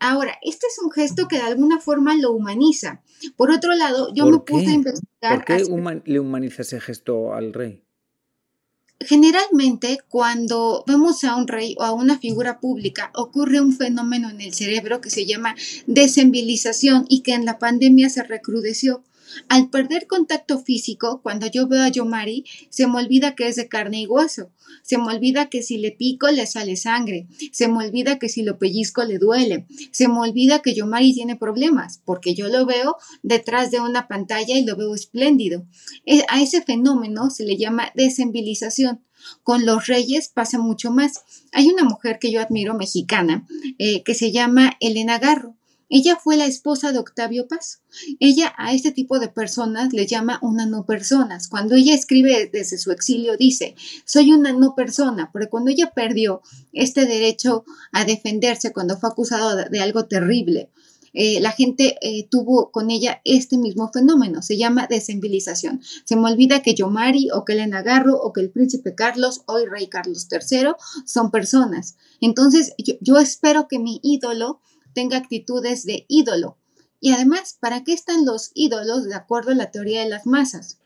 Ahora, 0.00 0.38
este 0.42 0.66
es 0.66 0.78
un 0.82 0.90
gesto 0.90 1.28
que 1.28 1.36
de 1.36 1.42
alguna 1.42 1.80
forma 1.80 2.16
lo 2.16 2.32
humaniza. 2.32 3.02
Por 3.36 3.50
otro 3.50 3.74
lado, 3.74 4.12
yo 4.14 4.26
me 4.26 4.38
puse 4.38 4.66
a 4.66 4.72
investigar. 4.72 5.34
¿Por 5.36 5.44
qué 5.44 5.64
le 6.04 6.20
humaniza 6.20 6.62
ese 6.62 6.80
gesto 6.80 7.34
al 7.34 7.52
rey? 7.52 7.82
Generalmente, 9.00 9.98
cuando 10.08 10.84
vemos 10.86 11.24
a 11.24 11.36
un 11.36 11.48
rey 11.48 11.74
o 11.78 11.82
a 11.82 11.92
una 11.92 12.18
figura 12.18 12.60
pública, 12.60 13.10
ocurre 13.14 13.60
un 13.60 13.72
fenómeno 13.72 14.30
en 14.30 14.40
el 14.40 14.54
cerebro 14.54 15.00
que 15.00 15.10
se 15.10 15.26
llama 15.26 15.56
desenvilización 15.86 17.06
y 17.08 17.22
que 17.22 17.34
en 17.34 17.44
la 17.44 17.58
pandemia 17.58 18.08
se 18.10 18.22
recrudeció. 18.22 19.02
Al 19.48 19.70
perder 19.70 20.06
contacto 20.06 20.58
físico, 20.58 21.20
cuando 21.22 21.46
yo 21.46 21.68
veo 21.68 21.82
a 21.82 21.88
Yomari, 21.88 22.44
se 22.70 22.86
me 22.86 22.98
olvida 22.98 23.34
que 23.34 23.48
es 23.48 23.56
de 23.56 23.68
carne 23.68 24.00
y 24.02 24.06
hueso. 24.06 24.50
Se 24.82 24.98
me 24.98 25.04
olvida 25.04 25.48
que 25.48 25.62
si 25.62 25.78
le 25.78 25.92
pico 25.92 26.30
le 26.30 26.46
sale 26.46 26.76
sangre. 26.76 27.26
Se 27.52 27.68
me 27.68 27.84
olvida 27.84 28.18
que 28.18 28.28
si 28.28 28.42
lo 28.42 28.58
pellizco 28.58 29.04
le 29.04 29.18
duele. 29.18 29.66
Se 29.90 30.08
me 30.08 30.18
olvida 30.18 30.60
que 30.60 30.74
Yomari 30.74 31.12
tiene 31.12 31.36
problemas, 31.36 32.00
porque 32.04 32.34
yo 32.34 32.48
lo 32.48 32.66
veo 32.66 32.96
detrás 33.22 33.70
de 33.70 33.80
una 33.80 34.08
pantalla 34.08 34.56
y 34.56 34.64
lo 34.64 34.76
veo 34.76 34.94
espléndido. 34.94 35.66
E, 36.06 36.24
a 36.28 36.42
ese 36.42 36.62
fenómeno 36.62 37.30
se 37.30 37.44
le 37.44 37.56
llama 37.56 37.92
desenvilización. 37.94 39.00
Con 39.42 39.64
los 39.66 39.86
reyes 39.86 40.28
pasa 40.28 40.58
mucho 40.58 40.90
más. 40.90 41.22
Hay 41.52 41.68
una 41.68 41.84
mujer 41.84 42.18
que 42.18 42.32
yo 42.32 42.40
admiro, 42.40 42.74
mexicana, 42.74 43.46
eh, 43.78 44.02
que 44.02 44.14
se 44.14 44.32
llama 44.32 44.76
Elena 44.80 45.18
Garro. 45.18 45.56
Ella 45.94 46.16
fue 46.16 46.38
la 46.38 46.46
esposa 46.46 46.90
de 46.90 46.98
Octavio 46.98 47.46
Paz. 47.48 47.82
Ella 48.18 48.54
a 48.56 48.72
este 48.72 48.92
tipo 48.92 49.18
de 49.18 49.28
personas 49.28 49.92
le 49.92 50.06
llama 50.06 50.38
una 50.40 50.64
no 50.64 50.86
personas. 50.86 51.48
Cuando 51.48 51.74
ella 51.74 51.94
escribe 51.94 52.48
desde 52.50 52.78
su 52.78 52.92
exilio 52.92 53.36
dice, 53.36 53.74
soy 54.06 54.32
una 54.32 54.54
no 54.54 54.74
persona, 54.74 55.28
porque 55.30 55.50
cuando 55.50 55.70
ella 55.70 55.92
perdió 55.94 56.40
este 56.72 57.04
derecho 57.04 57.66
a 57.92 58.06
defenderse 58.06 58.72
cuando 58.72 58.96
fue 58.96 59.10
acusado 59.10 59.54
de, 59.54 59.80
algo 59.80 60.06
terrible, 60.06 60.70
eh, 61.12 61.42
la 61.42 61.50
gente 61.50 61.98
eh, 62.00 62.26
tuvo 62.30 62.70
con 62.70 62.90
ella 62.90 63.20
este 63.26 63.58
mismo 63.58 63.90
fenómeno, 63.92 64.40
se 64.40 64.56
llama 64.56 64.86
desenvilización. 64.88 65.82
Se 66.06 66.16
me 66.16 66.32
olvida 66.32 66.62
que 66.62 66.74
Yomari 66.74 67.28
o 67.34 67.44
que 67.44 67.52
Elena 67.52 67.82
Garro 67.82 68.16
o 68.16 68.32
que 68.32 68.40
el 68.40 68.50
príncipe 68.50 68.94
Carlos, 68.94 69.42
hoy 69.44 69.66
rey 69.66 69.88
Carlos 69.88 70.26
III, 70.30 70.68
son 71.04 71.30
personas. 71.30 71.98
Entonces 72.22 72.72
yo 73.02 73.18
espero 73.18 73.68
que 73.68 73.78
mi 73.78 74.00
ídolo 74.02 74.62
tenga 74.94 75.16
actitudes 75.16 75.84
de 75.84 76.04
ídolo. 76.08 76.58
Y 77.00 77.12
además, 77.12 77.56
¿para 77.60 77.82
qué 77.84 77.92
están 77.92 78.24
los 78.24 78.50
ídolos 78.54 79.04
de 79.04 79.14
acuerdo 79.14 79.50
a 79.50 79.56
la 79.56 79.70
teoría 79.70 80.02
de 80.02 80.08
las 80.08 80.26
masas? 80.26 80.78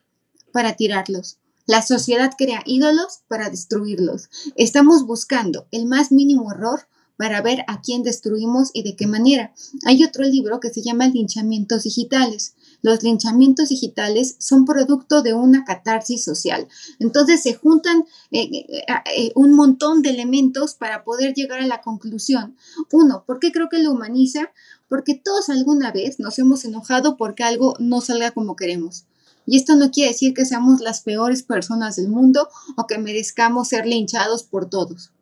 Para 0.53 0.75
tirarlos. 0.75 1.39
La 1.67 1.83
sociedad 1.83 2.33
crea 2.39 2.63
ídolos 2.65 3.21
para 3.29 3.51
destruirlos. 3.51 4.29
Estamos 4.55 5.05
buscando 5.05 5.67
el 5.73 5.87
más 5.87 6.13
mínimo 6.13 6.53
error 6.53 6.89
para 7.17 7.41
ver 7.43 7.65
a 7.67 7.81
quién 7.81 8.03
destruimos 8.03 8.71
y 8.73 8.83
de 8.83 8.95
qué 8.95 9.07
manera. 9.07 9.53
Hay 9.85 10.05
otro 10.05 10.25
libro 10.25 10.61
que 10.61 10.71
se 10.71 10.83
llama 10.83 11.09
Linchamientos 11.09 11.83
Digitales. 11.83 12.55
Los 12.83 13.03
linchamientos 13.03 13.69
digitales 13.69 14.37
son 14.39 14.65
producto 14.65 15.23
de 15.23 15.35
una 15.35 15.65
catarsis 15.65 16.25
social. 16.25 16.69
Entonces 16.99 17.43
se 17.43 17.55
juntan 17.55 18.05
eh, 18.31 18.49
eh, 18.53 18.85
eh, 19.17 19.33
un 19.35 19.55
montón 19.55 20.03
de 20.03 20.11
elementos 20.11 20.75
para 20.75 21.05
poder 21.05 21.35
llegar 21.35 21.61
a 21.61 21.67
la 21.67 21.83
conclusión. 21.83 22.57
Uno, 22.93 23.25
¿por 23.27 23.41
qué 23.41 23.53
creo 23.53 23.69
que 23.69 23.79
lo 23.79 23.93
humaniza? 23.93 24.53
Porque 24.89 25.15
todos 25.15 25.49
alguna 25.49 25.93
vez 25.93 26.19
nos 26.19 26.39
hemos 26.39 26.65
enojado 26.65 27.17
porque 27.17 27.45
algo 27.45 27.75
no 27.79 28.01
salga 28.01 28.31
como 28.31 28.57
queremos. 28.57 29.05
Y 29.47 29.57
esto 29.57 29.77
no 29.77 29.91
quiere 29.91 30.11
decir 30.11 30.35
que 30.35 30.45
seamos 30.45 30.81
las 30.81 31.03
peores 31.03 31.43
personas 31.43 31.97
del 31.97 32.09
mundo 32.09 32.49
o 32.77 32.87
que 32.87 32.99
merezcamos 32.99 33.69
ser 33.69 33.87
linchados 33.87 34.43
por 34.43 34.69
todos. 34.69 35.13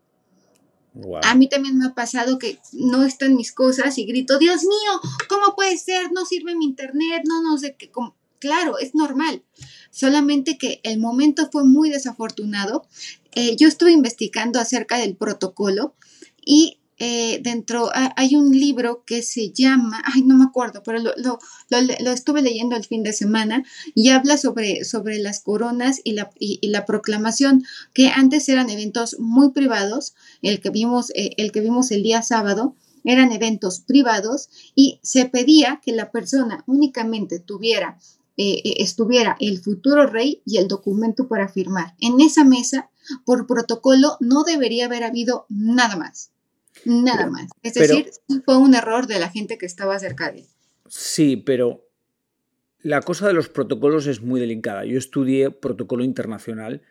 A 1.23 1.35
mí 1.35 1.49
también 1.49 1.77
me 1.77 1.87
ha 1.87 1.95
pasado 1.95 2.39
que 2.39 2.59
no 2.73 3.03
están 3.03 3.35
mis 3.35 3.53
cosas 3.53 3.99
y 3.99 4.05
grito, 4.05 4.39
Dios 4.39 4.63
mío, 4.63 5.01
¿cómo 5.29 5.57
puede 5.57 5.77
ser? 5.77 6.13
No 6.13 6.25
sirve 6.25 6.55
mi 6.55 6.65
internet, 6.65 7.23
no, 7.27 7.43
no 7.43 7.59
sé 7.59 7.75
qué. 7.77 7.91
Claro, 8.39 8.79
es 8.79 8.95
normal. 8.95 9.43
Solamente 9.91 10.57
que 10.57 10.81
el 10.85 11.01
momento 11.01 11.49
fue 11.51 11.65
muy 11.65 11.91
desafortunado. 11.91 12.87
Eh, 13.35 13.57
yo 13.57 13.67
estuve 13.67 13.91
investigando 13.91 14.61
acerca 14.61 14.99
del 14.99 15.17
protocolo 15.17 15.97
y 16.45 16.79
eh, 16.99 17.41
dentro 17.43 17.91
hay 17.93 18.37
un 18.37 18.53
libro 18.53 19.05
que 19.05 19.23
se 19.23 19.51
llama, 19.51 20.01
ay, 20.05 20.23
no 20.23 20.37
me 20.37 20.45
acuerdo, 20.45 20.83
pero 20.85 21.01
lo, 21.01 21.39
estuve 22.13 22.41
leyendo 22.41 22.77
el 22.77 22.85
fin 22.85 23.03
de 23.03 23.13
semana 23.13 23.65
y 23.95 24.11
habla 24.11 24.37
sobre, 24.37 24.85
sobre 24.85 25.19
las 25.19 25.41
coronas 25.41 26.01
y 26.05 26.13
la, 26.13 26.31
y, 26.39 26.65
la 26.69 26.87
proclamación, 26.87 27.65
que 27.93 28.09
antes 28.09 28.49
eran 28.49 28.71
eventos 28.71 29.19
muy 29.19 29.51
privados, 29.51 30.15
el 30.41 30.61
que 30.61 30.71
vimos, 30.71 31.11
eh, 31.17 31.31
el, 31.37 31.51
que 31.51 31.61
vimos 31.61 31.91
el 31.91 32.05
día 32.05 32.23
sábado, 32.23 32.77
eran 33.03 33.33
eventos 33.33 33.81
privados 33.81 34.49
y 34.75 35.01
se 35.03 35.27
pedía 35.27 35.81
que 35.85 35.93
la 35.93 36.11
persona 36.13 36.63
únicamente 36.67 37.41
tuviera, 37.41 37.99
eh, 38.37 38.63
estuviera 38.79 39.37
el 39.41 39.59
futuro 39.59 40.07
rey 40.07 40.43
y 40.47 40.59
el 40.59 40.69
documento 40.69 41.27
para 41.27 41.49
firmar. 41.49 41.95
En 42.01 42.21
esa 42.21 42.45
mesa, 42.45 42.89
por 43.25 43.47
protocolo, 43.47 44.17
no 44.21 44.45
debería 44.45 44.87
haber 44.87 45.03
habido 45.03 45.45
nada 45.49 45.97
más. 45.97 46.31
Nada 46.85 47.27
más. 47.29 47.49
Es 47.63 47.75
decir, 47.75 48.11
fue 48.45 48.57
un 48.57 48.75
error 48.75 49.07
de 49.07 49.19
la 49.19 49.31
gente 49.31 49.59
que 49.59 49.67
estaba 49.67 49.99
cerca 49.99 50.31
de 50.31 50.41
él. 50.41 50.47
Sí, 50.89 51.37
pero 51.37 51.89
la 52.81 53.01
cosa 53.01 53.27
de 53.27 53.35
los 53.35 53.49
protocolos 53.49 54.07
es 54.07 54.21
muy 54.21 54.41
delicada. 54.41 54.85
Yo 54.85 54.99
estudié 54.99 55.51
protocolo 55.51 56.05
internacional 56.05 56.83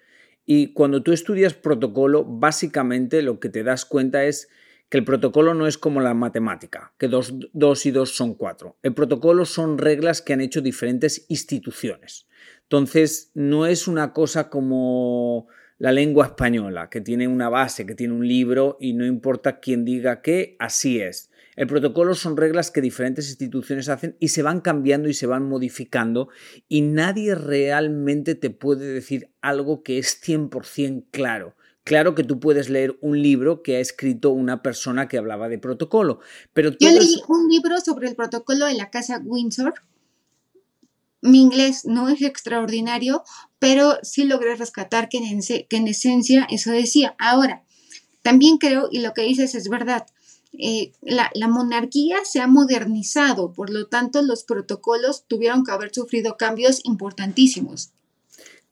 y 0.45 0.73
cuando 0.73 1.03
tú 1.03 1.11
estudias 1.11 1.53
protocolo, 1.53 2.25
básicamente 2.25 3.21
lo 3.21 3.39
que 3.39 3.49
te 3.49 3.63
das 3.63 3.85
cuenta 3.85 4.25
es 4.25 4.49
que 4.89 4.97
el 4.97 5.05
protocolo 5.05 5.53
no 5.53 5.67
es 5.67 5.77
como 5.77 6.01
la 6.01 6.13
matemática, 6.13 6.93
que 6.97 7.07
dos, 7.07 7.33
dos 7.53 7.85
y 7.85 7.91
dos 7.91 8.15
son 8.15 8.35
cuatro. 8.35 8.77
El 8.83 8.93
protocolo 8.93 9.45
son 9.45 9.77
reglas 9.77 10.21
que 10.21 10.33
han 10.33 10.41
hecho 10.41 10.61
diferentes 10.61 11.25
instituciones. 11.29 12.27
Entonces, 12.63 13.31
no 13.33 13.65
es 13.65 13.87
una 13.87 14.13
cosa 14.13 14.49
como 14.49 15.47
la 15.77 15.91
lengua 15.91 16.27
española, 16.27 16.89
que 16.89 17.01
tiene 17.01 17.27
una 17.27 17.49
base, 17.49 17.85
que 17.85 17.95
tiene 17.95 18.13
un 18.13 18.27
libro 18.27 18.77
y 18.79 18.93
no 18.93 19.05
importa 19.05 19.59
quién 19.59 19.85
diga 19.85 20.21
qué, 20.21 20.55
así 20.59 20.99
es. 20.99 21.29
El 21.55 21.67
protocolo 21.67 22.15
son 22.15 22.35
reglas 22.35 22.71
que 22.71 22.81
diferentes 22.81 23.29
instituciones 23.29 23.89
hacen 23.89 24.15
y 24.19 24.29
se 24.29 24.41
van 24.41 24.61
cambiando 24.61 25.07
y 25.07 25.13
se 25.13 25.27
van 25.27 25.43
modificando 25.47 26.29
y 26.67 26.81
nadie 26.81 27.35
realmente 27.35 28.33
te 28.35 28.49
puede 28.49 28.87
decir 28.87 29.29
algo 29.41 29.83
que 29.83 29.99
es 29.99 30.19
100% 30.23 31.05
claro. 31.11 31.55
Claro 31.83 32.15
que 32.15 32.23
tú 32.23 32.39
puedes 32.39 32.69
leer 32.69 32.97
un 33.01 33.21
libro 33.21 33.61
que 33.61 33.75
ha 33.75 33.79
escrito 33.79 34.29
una 34.29 34.61
persona 34.61 35.09
que 35.09 35.17
hablaba 35.17 35.49
de 35.49 35.59
protocolo, 35.59 36.21
pero... 36.53 36.71
Yo 36.79 36.89
leí 36.89 37.21
un 37.27 37.49
libro 37.49 37.77
sobre 37.81 38.07
el 38.07 38.15
protocolo 38.15 38.67
de 38.67 38.75
la 38.75 38.89
Casa 38.89 39.21
Windsor 39.23 39.73
mi 41.23 41.41
inglés 41.41 41.85
no 41.85 42.09
es 42.09 42.21
extraordinario, 42.21 43.23
pero 43.57 43.97
sí 44.03 44.25
logré 44.25 44.55
rescatar 44.55 45.07
que 45.07 45.19
en, 45.19 45.87
esencia 45.87 46.45
eso 46.49 46.71
decía. 46.71 47.15
Ahora, 47.17 47.63
también 48.21 48.57
creo, 48.57 48.89
y 48.91 48.99
lo 48.99 49.13
que 49.13 49.21
dices 49.21 49.55
es 49.55 49.69
verdad, 49.69 50.05
eh, 50.51 50.91
la, 51.01 51.31
monarquía 51.47 52.17
se 52.25 52.41
ha 52.41 52.47
modernizado, 52.47 53.53
por 53.53 53.69
lo 53.69 53.87
tanto 53.87 54.21
los 54.21 54.43
protocolos 54.43 55.23
tuvieron 55.25 55.63
que 55.63 55.71
haber 55.71 55.93
sufrido 55.93 56.35
cambios 56.35 56.81
importantísimos. 56.83 57.91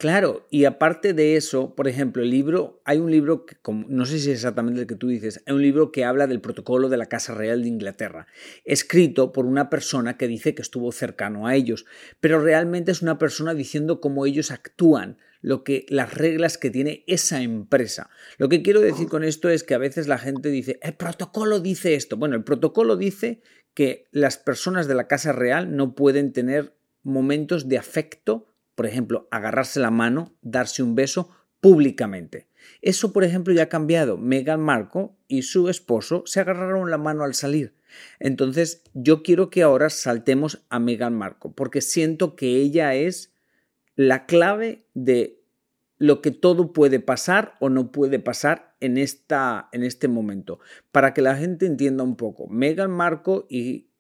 Claro, 0.02 0.48
y 0.50 0.66
aparte 0.66 1.14
de 1.14 1.36
eso, 1.36 1.76
por 1.76 1.88
ejemplo, 1.88 2.24
el 2.24 2.32
libro, 2.32 2.82
hay 2.86 2.98
un 2.98 3.12
libro, 3.12 3.46
que, 3.46 3.56
no 3.88 4.08
sé 4.08 4.18
si 4.18 4.32
es 4.32 4.38
exactamente 4.38 4.82
el 4.82 4.88
que 4.88 4.96
tú 4.96 5.10
dices, 5.10 5.44
hay 5.46 5.54
un 5.54 5.62
libro 5.62 5.92
que 5.92 6.06
habla 6.06 6.26
del 6.26 6.42
protocolo 6.42 6.90
de 6.90 6.98
la 6.98 7.06
Casa 7.06 7.36
Real 7.36 7.62
de 7.62 7.68
Inglaterra, 7.68 8.26
escrito 8.66 9.32
por 9.32 9.46
una 9.46 9.70
persona 9.70 10.18
que 10.18 10.28
dice 10.28 10.56
que 10.56 10.64
estuvo 10.64 10.92
cercano 10.92 11.46
a 11.46 11.56
ellos, 11.56 11.86
pero 12.20 12.42
realmente 12.42 12.92
es 12.92 13.04
una 13.04 13.20
persona 13.20 13.54
diciendo 13.54 14.02
cómo 14.02 14.26
ellos 14.26 14.50
actúan, 14.50 15.20
lo 15.42 15.64
que 15.64 15.86
las 15.88 16.12
reglas 16.16 16.58
que 16.58 16.72
tiene 16.72 17.04
esa 17.06 17.44
empresa. 17.44 18.10
Lo 18.40 18.50
que 18.50 18.64
quiero 18.64 18.82
decir 18.82 19.08
con 19.08 19.24
esto 19.24 19.50
es 19.50 19.64
que 19.64 19.76
a 19.76 19.78
veces 19.78 20.08
la 20.08 20.18
gente 20.18 20.50
dice, 20.50 20.80
el 20.82 20.96
protocolo 20.96 21.60
dice 21.60 21.94
esto. 21.94 22.18
Bueno, 22.18 22.36
el 22.36 22.44
protocolo 22.44 22.98
dice 22.98 23.44
que 23.76 24.06
las 24.10 24.40
personas 24.40 24.88
de 24.88 24.96
la 24.96 25.08
Casa 25.08 25.32
Real 25.32 25.76
no 25.76 25.94
pueden 25.94 26.34
tener 26.34 26.74
momentos 27.04 27.70
de 27.70 27.78
afecto 27.78 28.48
por 28.82 28.88
ejemplo, 28.88 29.28
agarrarse 29.30 29.80
la 29.80 29.92
mano, 29.92 30.36
darse 30.42 30.82
un 30.82 30.96
beso 30.96 31.30
públicamente. 31.60 32.48
Eso, 32.82 33.14
por 33.14 33.24
ejemplo, 33.24 33.54
ya 33.54 33.62
ha 33.62 33.70
cambiado. 33.70 34.18
Meghan 34.18 34.60
Markle 34.60 35.10
y 35.28 35.44
su 35.44 35.70
esposo 35.70 36.24
se 36.26 36.40
agarraron 36.40 36.90
la 36.90 36.98
mano 36.98 37.24
al 37.24 37.36
salir. 37.36 37.76
Entonces, 38.18 38.82
yo 38.96 39.22
quiero 39.22 39.52
que 39.52 39.62
ahora 39.62 39.92
saltemos 39.92 40.66
a 40.70 40.80
Meghan 40.80 41.14
Markle, 41.14 41.52
porque 41.56 41.82
siento 41.82 42.36
que 42.36 42.56
ella 42.56 42.96
es 42.96 43.36
la 43.96 44.26
clave 44.26 44.88
de 44.96 45.44
lo 46.00 46.24
que 46.24 46.32
todo 46.32 46.74
puede 46.74 47.00
pasar 47.00 47.58
o 47.60 47.70
no 47.70 47.92
puede 47.92 48.18
pasar 48.18 48.76
en, 48.80 48.98
esta, 48.98 49.70
en 49.74 49.84
este 49.84 50.08
momento. 50.08 50.60
Para 50.92 51.14
que 51.14 51.22
la 51.22 51.36
gente 51.36 51.68
entienda 51.68 52.04
un 52.04 52.16
poco, 52.16 52.48
Meghan 52.48 52.90
Markle 52.90 53.44
y 53.48 53.92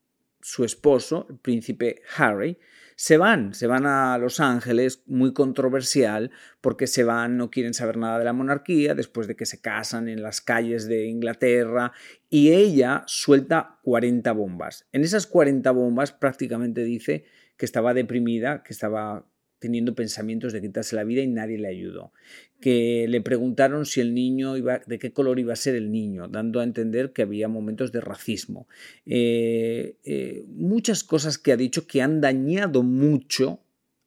su 0.41 0.63
esposo, 0.63 1.27
el 1.29 1.37
príncipe 1.37 2.01
Harry, 2.17 2.57
se 3.01 3.17
van, 3.17 3.55
se 3.55 3.65
van 3.65 3.87
a 3.87 4.15
Los 4.19 4.39
Ángeles, 4.39 5.01
muy 5.07 5.33
controversial, 5.33 6.29
porque 6.61 6.85
se 6.85 7.03
van, 7.03 7.35
no 7.35 7.49
quieren 7.49 7.73
saber 7.73 7.97
nada 7.97 8.19
de 8.19 8.25
la 8.25 8.31
monarquía, 8.31 8.93
después 8.93 9.25
de 9.25 9.35
que 9.35 9.47
se 9.47 9.59
casan 9.59 10.07
en 10.07 10.21
las 10.21 10.39
calles 10.39 10.87
de 10.87 11.07
Inglaterra, 11.07 11.93
y 12.29 12.51
ella 12.51 13.01
suelta 13.07 13.79
40 13.81 14.31
bombas. 14.33 14.87
En 14.91 15.01
esas 15.01 15.25
40 15.25 15.71
bombas 15.71 16.11
prácticamente 16.11 16.83
dice 16.83 17.25
que 17.57 17.65
estaba 17.65 17.95
deprimida, 17.95 18.61
que 18.61 18.71
estaba 18.71 19.25
teniendo 19.61 19.93
pensamientos 19.93 20.53
de 20.53 20.61
quitarse 20.61 20.95
la 20.95 21.03
vida 21.03 21.21
y 21.21 21.27
nadie 21.27 21.59
le 21.59 21.67
ayudó. 21.67 22.11
Que 22.59 23.05
le 23.07 23.21
preguntaron 23.21 23.85
si 23.85 24.01
el 24.01 24.15
niño 24.15 24.57
iba, 24.57 24.79
de 24.79 24.97
qué 24.97 25.13
color 25.13 25.37
iba 25.39 25.53
a 25.53 25.55
ser 25.55 25.75
el 25.75 25.91
niño, 25.91 26.27
dando 26.27 26.59
a 26.59 26.63
entender 26.63 27.13
que 27.13 27.21
había 27.21 27.47
momentos 27.47 27.91
de 27.91 28.01
racismo. 28.01 28.67
Eh, 29.05 29.97
eh, 30.03 30.45
muchas 30.47 31.03
cosas 31.03 31.37
que 31.37 31.51
ha 31.51 31.57
dicho 31.57 31.85
que 31.85 32.01
han 32.01 32.21
dañado 32.21 32.81
mucho 32.81 33.63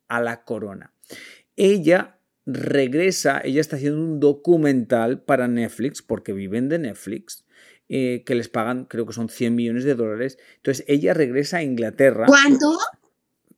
a 0.08 0.20
la 0.20 0.42
corona. 0.42 0.92
Ella 1.54 2.18
regresa, 2.46 3.40
ella 3.44 3.60
está 3.60 3.76
haciendo 3.76 4.00
un 4.00 4.18
documental 4.18 5.22
para 5.22 5.46
Netflix, 5.46 6.02
porque 6.02 6.32
viven 6.32 6.68
de 6.68 6.80
Netflix, 6.80 7.44
eh, 7.88 8.24
que 8.26 8.34
les 8.34 8.48
pagan, 8.48 8.86
creo 8.86 9.06
que 9.06 9.12
son 9.12 9.28
100 9.28 9.54
millones 9.54 9.84
de 9.84 9.94
dólares. 9.94 10.36
Entonces 10.56 10.84
ella 10.88 11.14
regresa 11.14 11.58
a 11.58 11.62
Inglaterra. 11.62 12.26
¿Cuánto? 12.26 12.76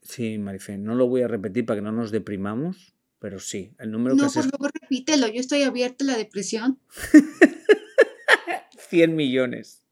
Sí, 0.09 0.39
Marife, 0.39 0.79
no 0.79 0.95
lo 0.95 1.09
voy 1.09 1.23
a 1.23 1.29
repetir 1.29 1.67
para 1.67 1.81
que 1.81 1.85
no 1.85 1.93
nos 1.93 2.11
deprimamos, 2.11 2.95
pero 3.19 3.41
sí, 3.41 3.73
el 3.79 3.91
número 3.91 4.15
no, 4.15 4.29
que 4.29 4.35
por 4.35 4.51
favor, 4.51 4.71
repítelo, 4.81 5.27
yo 5.27 5.41
estoy 5.41 5.63
abierta 5.63 6.05
a 6.05 6.09
la 6.09 6.17
depresión. 6.17 6.79
100 8.89 9.17
millones. 9.17 9.83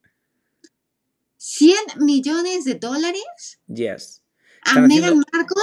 ¿100 1.39 1.75
millones 1.99 2.65
de 2.65 2.77
dólares? 2.77 3.61
Yes. 3.67 4.23
¿A 4.63 4.81
Meghan 4.81 5.23
Markle? 5.33 5.63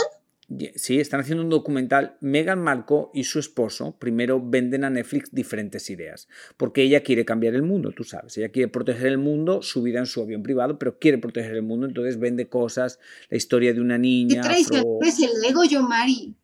Sí, 0.75 1.00
están 1.00 1.22
haciendo 1.22 1.43
un 1.43 1.50
documental. 1.50 2.17
Meghan 2.20 2.62
Markle 2.62 3.05
y 3.13 3.24
su 3.24 3.39
esposo 3.39 3.96
primero 3.98 4.41
venden 4.43 4.84
a 4.84 4.89
Netflix 4.89 5.29
diferentes 5.31 5.89
ideas, 5.89 6.27
porque 6.58 6.81
ella 6.81 7.03
quiere 7.03 7.24
cambiar 7.24 7.55
el 7.55 7.63
mundo, 7.63 7.91
tú 7.91 8.03
sabes. 8.03 8.38
Ella 8.38 8.50
quiere 8.50 8.67
proteger 8.67 9.08
el 9.08 9.17
mundo, 9.17 9.62
su 9.62 9.81
vida 9.81 10.00
en 10.00 10.05
su 10.05 10.22
avión 10.22 10.43
privado, 10.43 10.77
pero 10.77 11.00
quiere 11.00 11.17
proteger 11.20 11.55
el 11.55 11.62
mundo, 11.62 11.88
entonces 11.88 12.20
vende 12.20 12.50
cosas, 12.50 13.00
la 13.29 13.38
historia 13.38 13.74
de 13.74 13.79
una 13.79 13.98
niña. 13.98 14.41
¿Qué 14.41 14.60
Es 14.60 15.20
el 15.20 15.43
ego, 15.48 15.63
yo, 15.63 15.84
Mari. 15.84 16.36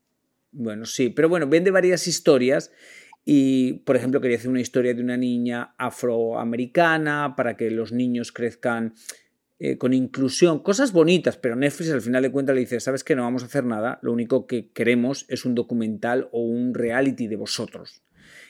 Bueno, 0.52 0.86
sí, 0.86 1.10
pero 1.10 1.28
bueno, 1.28 1.48
vende 1.48 1.72
varias 1.72 2.08
historias 2.08 2.72
y, 3.26 3.74
por 3.86 3.98
ejemplo, 3.98 4.22
quería 4.22 4.38
hacer 4.38 4.50
una 4.50 4.62
historia 4.62 4.94
de 4.94 5.02
una 5.02 5.18
niña 5.18 5.76
afroamericana 5.78 7.34
para 7.36 7.58
que 7.58 7.70
los 7.72 7.92
niños 7.92 8.32
crezcan 8.32 8.94
eh, 9.60 9.78
con 9.78 9.94
inclusión, 9.94 10.60
cosas 10.60 10.92
bonitas, 10.92 11.38
pero 11.38 11.56
Netflix 11.56 11.92
al 11.92 12.02
final 12.02 12.22
de 12.22 12.32
cuentas 12.32 12.54
le 12.54 12.62
dice, 12.62 12.80
sabes 12.80 13.04
que 13.04 13.16
no 13.16 13.24
vamos 13.24 13.44
a 13.44 13.48
hacer 13.48 13.66
nada, 13.66 14.00
lo 14.02 14.14
único 14.14 14.46
que 14.46 14.70
queremos 14.72 15.26
es 15.30 15.46
un 15.46 15.56
documental 15.56 16.30
o 16.32 16.42
un 16.42 16.74
reality 16.74 17.28
de 17.28 17.38
vosotros. 17.38 18.04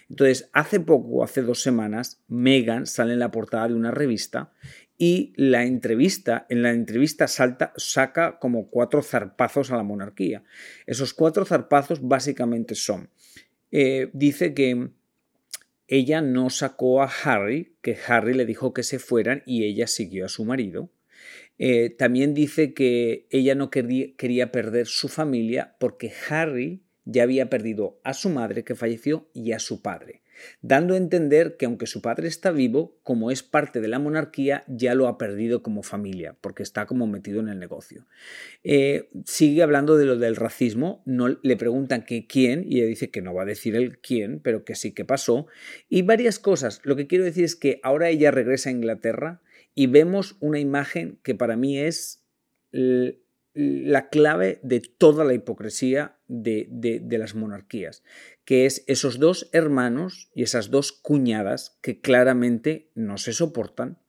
Entonces, 0.10 0.50
hace 0.54 0.80
poco, 0.80 1.24
hace 1.24 1.42
dos 1.42 1.62
semanas, 1.62 2.22
Megan 2.28 2.86
sale 2.86 3.14
en 3.14 3.20
la 3.20 3.32
portada 3.32 3.68
de 3.68 3.74
una 3.74 3.92
revista 3.92 4.52
y 4.98 5.34
la 5.36 5.64
entrevista, 5.64 6.46
en 6.50 6.62
la 6.62 6.72
entrevista 6.72 7.28
salta, 7.28 7.74
saca 7.76 8.40
como 8.40 8.70
cuatro 8.70 9.02
zarpazos 9.04 9.72
a 9.72 9.78
la 9.78 9.84
monarquía. 9.84 10.44
Esos 10.86 11.14
cuatro 11.14 11.46
zarpazos 11.46 12.02
básicamente 12.02 12.74
son, 12.76 13.10
eh, 13.72 14.10
dice 14.14 14.54
que 14.54 14.90
ella 15.88 16.22
no 16.22 16.50
sacó 16.50 17.02
a 17.02 17.12
Harry, 17.24 17.76
que 17.82 17.98
Harry 18.08 18.34
le 18.34 18.46
dijo 18.46 18.74
que 18.74 18.84
se 18.84 19.00
fueran 19.00 19.44
y 19.46 19.64
ella 19.64 19.88
siguió 19.88 20.26
a 20.26 20.30
su 20.30 20.44
marido. 20.44 20.90
Eh, 21.60 21.90
también 21.90 22.34
dice 22.34 22.74
que 22.74 23.28
ella 23.32 23.56
no 23.56 23.70
quería, 23.70 24.52
perder 24.52 24.88
su 24.88 25.08
familia 25.08 25.76
porque 25.80 26.12
Harry 26.30 26.84
ya 27.06 27.24
había 27.24 27.50
perdido 27.50 28.00
a 28.04 28.14
su 28.14 28.30
madre 28.30 28.64
que 28.64 28.76
falleció 28.76 29.30
y 29.34 29.54
a 29.54 29.60
su 29.60 29.82
padre, 29.82 30.24
dando 30.62 30.94
a 30.94 30.98
entender 30.98 31.56
que 31.56 31.66
aunque 31.66 31.88
su 31.88 32.02
padre 32.02 32.28
está 32.28 32.52
vivo, 32.52 33.00
como 33.02 33.32
es 33.32 33.44
parte 33.44 33.80
de 33.80 33.88
la 33.88 33.98
monarquía, 33.98 34.66
ya 34.68 34.94
lo 34.94 35.08
ha 35.08 35.18
perdido 35.18 35.64
como 35.64 35.84
familia, 35.84 36.36
porque 36.42 36.64
está 36.64 36.86
como 36.86 37.08
metido 37.08 37.40
en 37.40 37.48
el 37.48 37.60
negocio. 37.60 38.06
Eh, 38.64 39.10
sigue 39.26 39.64
hablando 39.64 39.96
de 39.96 40.06
lo 40.06 40.18
del 40.18 40.36
racismo, 40.36 41.02
no, 41.06 41.30
le 41.42 41.56
preguntan 41.56 42.04
quién, 42.06 42.66
y 42.68 42.80
ella 42.80 42.88
dice 42.88 43.10
que 43.10 43.22
no 43.22 43.34
va 43.34 43.44
a 43.44 43.46
decir 43.46 43.78
el 43.78 44.00
quién, 44.00 44.42
pero 44.42 44.66
que 44.66 44.76
sí 44.76 44.92
que 44.92 45.06
pasó, 45.06 45.48
y 45.88 46.02
varias 46.02 46.40
cosas. 46.40 46.82
Lo 46.84 46.98
que 46.98 47.08
quiero 47.08 47.24
decir 47.24 47.46
es 47.46 47.56
que 47.56 47.80
ahora 47.84 48.10
ella 48.10 48.32
regresa 48.32 48.70
a 48.70 48.74
Inglaterra, 48.74 49.42
y 49.78 49.86
vemos 49.86 50.38
una 50.40 50.58
imagen 50.58 51.20
que 51.22 51.36
para 51.36 51.56
mí 51.56 51.78
es 51.78 52.26
la 52.72 54.10
clave 54.10 54.60
de 54.64 54.80
toda 54.80 55.24
la 55.24 55.36
hipocresía 55.36 56.18
de, 56.28 56.66
de, 56.72 57.18
las 57.20 57.36
monarquías, 57.36 58.04
que 58.44 58.66
es 58.66 58.84
esos 58.88 59.20
dos 59.20 59.52
hermanos 59.54 60.32
y 60.34 60.42
esas 60.42 60.72
dos 60.72 60.92
cuñadas 60.92 61.78
que 61.82 62.02
claramente 62.02 62.90
no 62.96 63.20
se 63.20 63.34
soportan, 63.34 64.00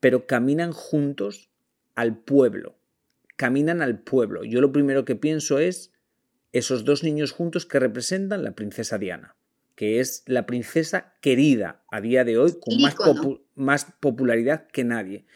pero 0.00 0.26
caminan 0.26 0.72
juntos 0.72 1.52
al 1.94 2.18
pueblo, 2.18 2.80
caminan 3.36 3.80
al 3.80 4.00
pueblo. 4.02 4.42
Yo 4.42 4.60
lo 4.60 4.72
primero 4.72 5.04
que 5.04 5.14
pienso 5.14 5.60
es 5.60 5.92
esos 6.50 6.84
dos 6.84 7.04
niños 7.04 7.30
juntos 7.30 7.64
que 7.64 7.78
representan 7.78 8.42
la 8.42 8.56
princesa 8.56 8.98
Diana 8.98 9.36
que 9.82 9.98
es 9.98 10.22
la 10.26 10.46
princesa 10.46 11.12
querida 11.20 11.82
a 11.90 12.00
día 12.00 12.22
de 12.22 12.38
hoy, 12.38 12.54
con 12.60 12.80
más, 12.80 12.94
más, 13.56 13.86
popularidad 13.98 14.68
que 14.68 14.84
nadie. 14.84 15.26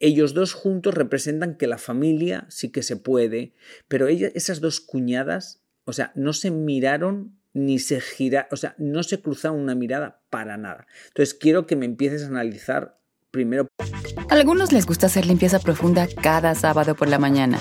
Ellos 0.00 0.34
dos 0.34 0.54
juntos 0.54 0.94
representan 0.94 1.56
que 1.56 1.68
la 1.68 1.78
familia 1.78 2.44
sí 2.48 2.70
que 2.72 2.82
se 2.82 2.96
puede, 2.96 3.54
pero 3.86 4.08
esas 4.08 4.60
dos 4.60 4.80
cuñadas, 4.80 5.62
o 5.84 5.92
sea, 5.92 6.10
no 6.16 6.32
se 6.32 6.50
miraron 6.50 7.38
ni 7.52 7.78
se 7.78 8.00
gira, 8.00 8.48
o 8.50 8.56
sea, 8.56 8.74
no 8.76 9.04
se 9.04 9.20
cruzaron 9.20 9.60
una 9.60 9.76
mirada 9.76 10.20
para 10.30 10.56
nada. 10.56 10.88
Entonces 11.06 11.32
quiero 11.32 11.68
que 11.68 11.76
me 11.76 11.86
empieces 11.86 12.24
a 12.24 12.26
analizar 12.26 12.98
primero. 13.30 13.68
A 13.78 14.34
algunos 14.34 14.72
les 14.72 14.84
gusta 14.84 15.06
hacer 15.06 15.26
limpieza 15.26 15.60
profunda 15.60 16.08
cada 16.08 16.56
sábado 16.56 16.96
por 16.96 17.06
la 17.06 17.20
mañana. 17.20 17.60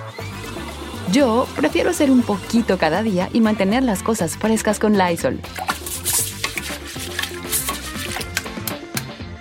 Yo 1.12 1.46
prefiero 1.56 1.92
hacer 1.92 2.10
un 2.10 2.24
poquito 2.24 2.80
cada 2.80 3.04
día 3.04 3.30
y 3.32 3.42
mantener 3.42 3.84
las 3.84 4.02
cosas 4.02 4.38
frescas 4.38 4.80
con 4.80 4.98
Lysol. 4.98 5.40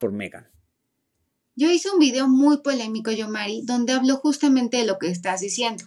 por 0.00 0.10
Megan. 0.10 0.50
Yo 1.54 1.70
hice 1.70 1.90
un 1.90 2.00
video 2.00 2.26
muy 2.26 2.62
polémico, 2.62 3.12
Yomari, 3.12 3.62
donde 3.64 3.92
hablo 3.92 4.16
justamente 4.16 4.78
de 4.78 4.86
lo 4.86 4.98
que 4.98 5.08
estás 5.08 5.40
diciendo. 5.40 5.84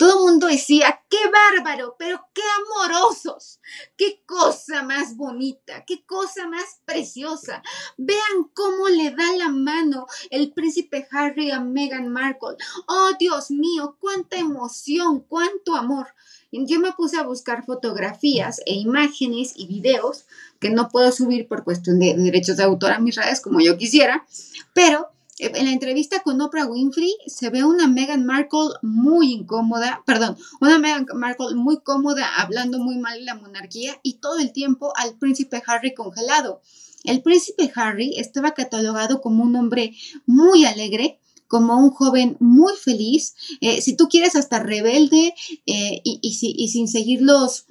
Todo 0.00 0.14
el 0.14 0.30
mundo 0.30 0.46
decía, 0.46 1.02
qué 1.10 1.18
bárbaro, 1.30 1.94
pero 1.98 2.26
qué 2.32 2.40
amorosos, 2.64 3.60
qué 3.98 4.22
cosa 4.24 4.82
más 4.82 5.14
bonita, 5.14 5.84
qué 5.86 6.06
cosa 6.06 6.48
más 6.48 6.80
preciosa. 6.86 7.62
Vean 7.98 8.50
cómo 8.54 8.88
le 8.88 9.10
da 9.10 9.30
la 9.36 9.50
mano 9.50 10.06
el 10.30 10.54
príncipe 10.54 11.06
Harry 11.10 11.50
a 11.50 11.60
Meghan 11.60 12.08
Markle. 12.08 12.56
Oh, 12.88 13.10
Dios 13.18 13.50
mío, 13.50 13.98
cuánta 14.00 14.38
emoción, 14.38 15.20
cuánto 15.20 15.76
amor. 15.76 16.06
Yo 16.50 16.80
me 16.80 16.94
puse 16.94 17.18
a 17.18 17.24
buscar 17.24 17.66
fotografías 17.66 18.62
e 18.64 18.76
imágenes 18.76 19.52
y 19.54 19.66
videos 19.66 20.24
que 20.60 20.70
no 20.70 20.88
puedo 20.88 21.12
subir 21.12 21.46
por 21.46 21.62
cuestión 21.62 21.98
de 21.98 22.14
derechos 22.16 22.56
de 22.56 22.62
autor 22.62 22.92
a 22.92 23.00
mis 23.00 23.16
redes 23.16 23.42
como 23.42 23.60
yo 23.60 23.76
quisiera, 23.76 24.26
pero 24.72 25.10
en 25.40 25.64
la 25.64 25.72
entrevista 25.72 26.22
con 26.22 26.40
Oprah 26.40 26.66
Winfrey 26.66 27.16
se 27.26 27.48
ve 27.48 27.64
una 27.64 27.88
Meghan 27.88 28.26
Markle 28.26 28.74
muy 28.82 29.32
incómoda, 29.32 30.02
perdón, 30.04 30.36
una 30.60 30.78
Meghan 30.78 31.06
Markle 31.14 31.54
muy 31.54 31.80
cómoda 31.80 32.26
hablando 32.36 32.78
muy 32.78 32.98
mal 32.98 33.18
de 33.18 33.24
la 33.24 33.34
monarquía 33.34 33.98
y 34.02 34.14
todo 34.14 34.38
el 34.38 34.52
tiempo 34.52 34.92
al 34.96 35.16
príncipe 35.18 35.62
Harry 35.66 35.94
congelado. 35.94 36.60
El 37.04 37.22
príncipe 37.22 37.72
Harry 37.74 38.14
estaba 38.18 38.52
catalogado 38.52 39.22
como 39.22 39.42
un 39.42 39.56
hombre 39.56 39.96
muy 40.26 40.66
alegre, 40.66 41.18
como 41.48 41.78
un 41.78 41.90
joven 41.90 42.36
muy 42.38 42.74
feliz, 42.76 43.34
eh, 43.62 43.80
si 43.80 43.96
tú 43.96 44.08
quieres 44.08 44.36
hasta 44.36 44.58
rebelde 44.58 45.34
eh, 45.64 46.00
y, 46.04 46.68
sin 46.68 46.86
seguir 46.86 47.22
los, 47.22 47.64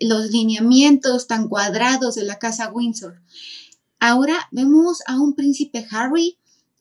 los 0.00 0.30
lineamientos 0.30 1.26
tan 1.26 1.48
cuadrados 1.48 2.14
de 2.14 2.24
la 2.24 2.38
casa 2.38 2.70
Windsor. 2.72 3.20
Ahora 3.98 4.48
vemos 4.52 5.02
a 5.06 5.18
un 5.20 5.34
príncipe 5.34 5.84
Harry 5.90 6.38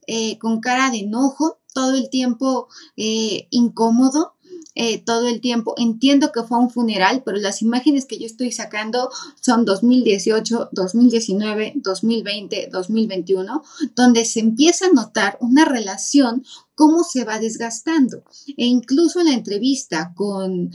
eh, 0.07 0.37
con 0.39 0.59
cara 0.59 0.91
de 0.91 0.99
enojo, 0.99 1.59
todo 1.73 1.95
el 1.95 2.09
tiempo 2.09 2.67
eh, 2.95 3.47
incómodo, 3.49 4.33
eh, 4.75 4.99
todo 4.99 5.27
el 5.27 5.41
tiempo. 5.41 5.73
Entiendo 5.77 6.31
que 6.31 6.43
fue 6.43 6.59
un 6.59 6.69
funeral, 6.69 7.23
pero 7.25 7.37
las 7.37 7.61
imágenes 7.61 8.05
que 8.05 8.17
yo 8.17 8.25
estoy 8.25 8.51
sacando 8.51 9.09
son 9.41 9.65
2018, 9.65 10.69
2019, 10.71 11.73
2020, 11.75 12.69
2021, 12.71 13.63
donde 13.95 14.25
se 14.25 14.41
empieza 14.41 14.87
a 14.87 14.93
notar 14.93 15.37
una 15.39 15.65
relación 15.65 16.43
cómo 16.75 17.03
se 17.03 17.23
va 17.23 17.39
desgastando. 17.39 18.23
E 18.57 18.65
incluso 18.65 19.21
en 19.21 19.27
la 19.27 19.33
entrevista 19.33 20.13
con, 20.13 20.71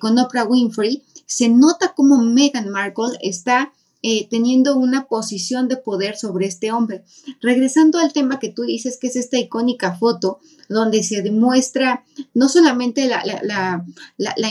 con 0.00 0.18
Oprah 0.18 0.44
Winfrey, 0.44 1.02
se 1.26 1.48
nota 1.48 1.94
cómo 1.94 2.18
Meghan 2.18 2.70
Markle 2.70 3.18
está 3.20 3.72
eh, 4.02 4.28
teniendo 4.28 4.76
una 4.76 5.06
posición 5.06 5.68
de 5.68 5.76
poder 5.76 6.16
sobre 6.16 6.46
este 6.46 6.72
hombre. 6.72 7.04
Regresando 7.40 7.98
al 7.98 8.12
tema 8.12 8.38
que 8.38 8.50
tú 8.50 8.62
dices, 8.62 8.98
que 8.98 9.08
es 9.08 9.16
esta 9.16 9.38
icónica 9.38 9.96
foto 9.96 10.40
donde 10.70 11.02
se 11.02 11.20
demuestra 11.20 12.04
no 12.32 12.48
solamente 12.48 13.08
la, 13.08 13.84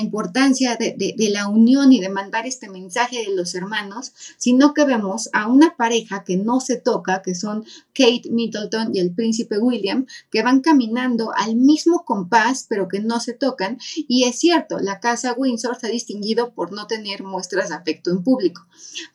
importancia 0.01 0.75
de, 0.75 1.15
la 1.32 1.47
unión 1.47 1.93
y 1.93 2.01
de 2.01 2.10
mandar 2.10 2.45
este 2.45 2.69
mensaje 2.69 3.23
de 3.25 3.36
los 3.36 3.55
hermanos, 3.55 4.12
sino 4.38 4.73
que 4.73 4.84
vemos 4.84 5.29
a 5.32 5.47
una 5.47 5.77
pareja 5.77 6.25
que 6.25 6.36
no 6.36 6.60
se 6.60 6.75
toca, 6.75 7.21
que 7.21 7.36
son 7.36 7.63
Kate 7.93 8.29
Middleton 8.29 8.93
y 8.93 8.99
el 8.99 9.13
príncipe 9.13 9.60
William, 9.60 10.05
que 10.29 10.43
van 10.43 10.60
caminando 10.60 11.32
al 11.34 11.55
mismo 11.55 12.03
compás, 12.03 12.65
pero 12.67 12.89
que 12.89 12.99
no 12.99 13.21
se 13.21 13.34
tocan. 13.34 13.77
Y 13.95 14.25
es 14.25 14.39
cierto, 14.39 14.79
la 14.79 14.99
casa 14.99 15.34
Windsor 15.38 15.77
se 15.79 15.88
ha 15.88 15.89
distinguido 15.89 16.53
por 16.53 16.73
no 16.73 16.86
tener 16.86 17.23
muestras 17.23 17.69
de 17.69 17.75
afecto 17.75 18.12
en 18.12 18.23
público. 18.23 18.65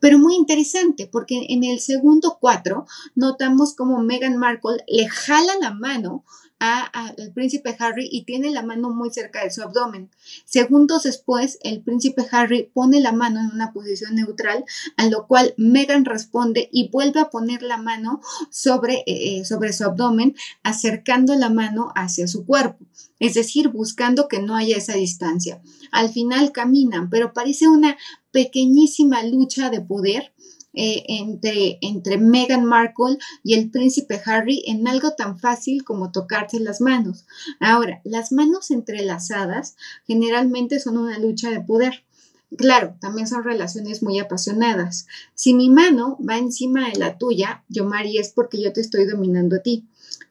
Pero 0.01 0.19
muy 0.19 0.37
interesante, 0.37 1.07
porque 1.07 1.47
en 1.51 1.65
el 1.65 1.81
segundo 1.81 2.39
cuatro 2.41 2.87
notamos 3.15 3.75
como 3.75 3.99
Meghan 3.99 4.39
Markle 4.39 4.83
le 4.89 5.07
jala 5.09 5.53
la 5.61 5.75
mano 5.75 6.25
al 6.73 7.33
príncipe 7.33 7.77
Harry 7.79 8.09
y 8.11 8.25
tiene 8.25 8.51
la 8.51 8.63
mano 8.63 8.91
muy 8.91 9.11
cerca 9.11 9.45
de 9.45 9.51
su 9.51 9.63
abdomen. 9.63 10.11
Segundos 10.45 11.03
después, 11.05 11.59
el 11.63 11.83
príncipe 11.83 12.25
Harry 12.31 12.71
pone 12.73 13.01
la 13.01 13.13
mano 13.13 13.41
en 13.41 13.51
una 13.53 13.73
posición 13.73 14.15
neutral, 14.15 14.65
a 14.97 15.07
lo 15.07 15.27
cual 15.27 15.55
Meghan 15.57 16.05
responde 16.05 16.69
y 16.73 16.89
vuelve 16.89 17.21
a 17.21 17.31
poner 17.31 17.63
la 17.63 17.77
mano 17.77 18.21
sobre, 18.51 18.99
eh, 19.07 19.39
eh, 19.39 19.45
sobre 19.45 19.73
su 19.73 19.85
abdomen, 19.85 20.35
acercando 20.63 21.35
la 21.35 21.51
mano 21.51 21.93
hacia 21.95 22.27
su 22.29 22.47
cuerpo, 22.47 22.85
es 23.19 23.35
decir, 23.35 23.69
buscando 23.69 24.29
que 24.29 24.41
no 24.41 24.57
haya 24.57 24.77
esa 24.77 24.95
distancia. 24.95 25.61
Al 25.93 26.11
final 26.11 26.53
caminan, 26.53 27.11
pero 27.11 27.33
parece 27.33 27.69
una 27.69 27.97
pequeñísima 28.31 29.23
lucha 29.23 29.71
de 29.71 29.81
poder 29.81 30.33
eh, 30.75 31.05
entre, 31.09 31.79
entre 31.81 32.19
Meghan 32.19 32.65
Markle 32.65 33.19
y 33.43 33.55
el 33.55 33.71
príncipe 33.71 34.21
Harry 34.27 34.63
en 34.67 34.87
algo 34.89 35.13
tan 35.13 35.39
fácil 35.39 35.85
como 35.85 36.11
tocarse 36.11 36.59
las 36.59 36.81
manos. 36.81 37.27
Ahora, 37.61 38.01
las 38.05 38.33
manos 38.33 38.71
entrelazadas 38.71 39.77
generalmente 40.07 40.81
son 40.81 40.99
una 40.99 41.19
lucha 41.19 41.51
de 41.51 41.61
poder. 41.61 42.05
Claro, 42.57 42.97
también 43.01 43.27
son 43.27 43.45
relaciones 43.45 44.03
muy 44.03 44.19
apasionadas. 44.19 45.07
Si 45.35 45.55
mi 45.55 45.71
mano 45.71 46.19
va 46.29 46.39
encima 46.39 46.89
de 46.89 46.99
la 46.99 47.19
tuya, 47.19 47.65
yo 47.69 47.85
Mari, 47.85 48.19
es 48.19 48.31
porque 48.31 48.61
yo 48.61 48.73
te 48.73 48.81
estoy 48.81 49.07
dominando 49.07 49.57
a 49.57 49.63
ti. 49.63 49.85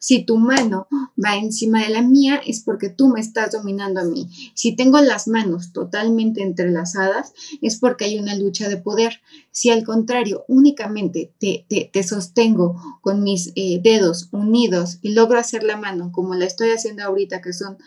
Si 0.04 0.26
tu 0.26 0.36
mano 0.36 0.90
va 1.18 1.38
encima 1.38 1.82
de 1.82 1.88
la 1.88 2.02
mía 2.02 2.42
es 2.46 2.60
porque 2.60 2.90
tú 2.90 3.08
me 3.08 3.22
estás 3.22 3.54
dominando 3.54 4.02
a 4.02 4.04
mí. 4.04 4.30
Si 4.54 4.76
tengo 4.76 5.00
las 5.00 5.30
manos 5.30 5.72
totalmente 5.72 6.44
entrelazadas 6.44 7.32
es 7.62 7.80
porque 7.80 8.04
hay 8.04 8.20
una 8.20 8.36
lucha 8.36 8.68
de 8.68 8.76
poder. 8.76 9.22
Si 9.52 9.70
al 9.70 9.86
contrario 9.86 10.44
únicamente 10.50 11.32
te, 11.40 11.66
te, 11.70 12.04
sostengo 12.04 13.00
con 13.00 13.24
mis 13.24 13.54
eh, 13.56 13.80
dedos 13.82 14.28
unidos 14.34 15.00
y 15.02 15.14
logro 15.14 15.40
hacer 15.40 15.64
la 15.64 15.78
mano 15.78 16.12
como 16.12 16.36
la 16.36 16.48
estoy 16.48 16.72
haciendo 16.72 17.04
ahorita, 17.04 17.42
que 17.42 17.54
son 17.54 17.78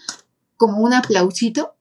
como 0.57 0.79
un 0.79 0.95
aplausito, 0.95 1.75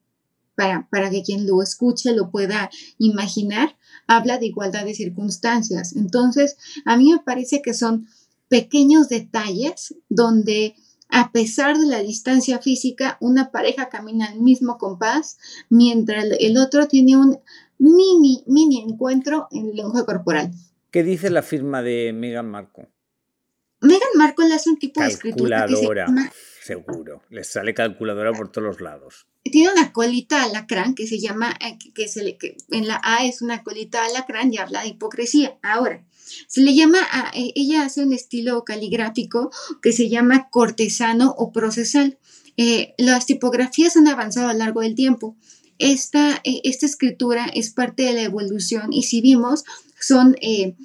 para, 0.55 0.89
para, 0.89 1.09
que 1.09 1.23
quien 1.23 1.47
lo 1.47 1.61
escuche 1.61 2.13
lo 2.13 2.29
pueda 2.29 2.69
imaginar, 2.97 3.77
habla 4.05 4.37
de 4.37 4.47
igualdad 4.47 4.83
de 4.83 4.95
circunstancias. 4.95 5.95
Entonces, 5.95 6.57
a 6.83 6.97
mí 6.97 7.13
me 7.13 7.19
parece 7.19 7.61
que 7.61 7.73
son 7.73 8.07
pequeños 8.47 9.09
detalles 9.09 9.95
donde 10.09 10.75
a 11.09 11.31
pesar 11.31 11.77
de 11.77 11.85
la 11.85 11.99
distancia 11.99 12.59
física, 12.59 13.17
una 13.21 13.51
pareja 13.51 13.89
camina 13.89 14.25
al 14.25 14.41
mismo 14.41 14.77
compás, 14.77 15.37
mientras 15.69 16.25
el 16.39 16.57
otro 16.57 16.87
tiene 16.87 17.15
un 17.15 17.39
mini, 17.77 18.43
mini 18.47 18.81
encuentro 18.81 19.47
en 19.51 19.69
el 19.69 19.75
lenguaje 19.75 20.05
corporal. 20.05 20.51
¿Qué 20.91 21.03
dice 21.03 21.29
la 21.29 21.41
firma 21.41 21.81
de 21.81 22.11
Meghan 22.13 22.49
Markle? 22.49 22.89
Meghan 23.81 24.09
Markle 24.15 24.55
es 24.55 24.65
un 24.67 24.77
tipo 24.77 25.01
de 25.01 25.07
escritura. 25.07 25.59
Calculadora, 25.59 26.31
seguro. 26.61 27.21
Le 27.29 27.43
sale 27.43 27.73
calculadora 27.73 28.31
por 28.33 28.51
todos 28.51 28.67
los 28.67 28.81
lados. 28.81 29.27
Tiene 29.51 29.71
una 29.71 29.93
colita 29.93 30.43
alacrán 30.43 30.95
que 30.95 31.05
se 31.07 31.19
llama, 31.19 31.53
eh, 31.61 31.77
que, 31.93 32.07
se 32.07 32.37
en 32.71 32.87
la 32.87 32.99
A 33.03 33.25
es 33.25 33.41
una 33.43 33.63
colita 33.63 34.03
alacrán 34.03 34.51
y 34.51 34.57
habla 34.57 34.81
de 34.81 34.89
hipocresía. 34.89 35.57
Ahora, 35.61 36.03
se 36.47 36.61
le 36.61 36.73
llama, 36.73 36.99
e, 37.33 37.51
ella 37.55 37.83
hace 37.83 38.03
un 38.03 38.11
estilo 38.11 38.63
caligráfico 38.63 39.51
que 39.81 39.91
se 39.91 40.09
llama 40.09 40.49
cortesano 40.49 41.33
o 41.37 41.51
procesal. 41.51 42.17
Eh, 42.57 42.95
las 42.97 43.27
tipografías 43.27 43.95
han 43.97 44.07
avanzado 44.07 44.49
a 44.49 44.53
lo 44.53 44.59
largo 44.59 44.81
del 44.81 44.95
tiempo. 44.95 45.35
Esta, 45.77 46.41
e, 46.43 46.61
esta 46.63 46.87
escritura 46.87 47.45
es 47.45 47.69
parte 47.69 48.03
de 48.03 48.13
la 48.13 48.23
evolución 48.23 48.93
y 48.93 49.03
si 49.03 49.21
vimos, 49.21 49.63
son, 49.99 50.35
eh, 50.41 50.75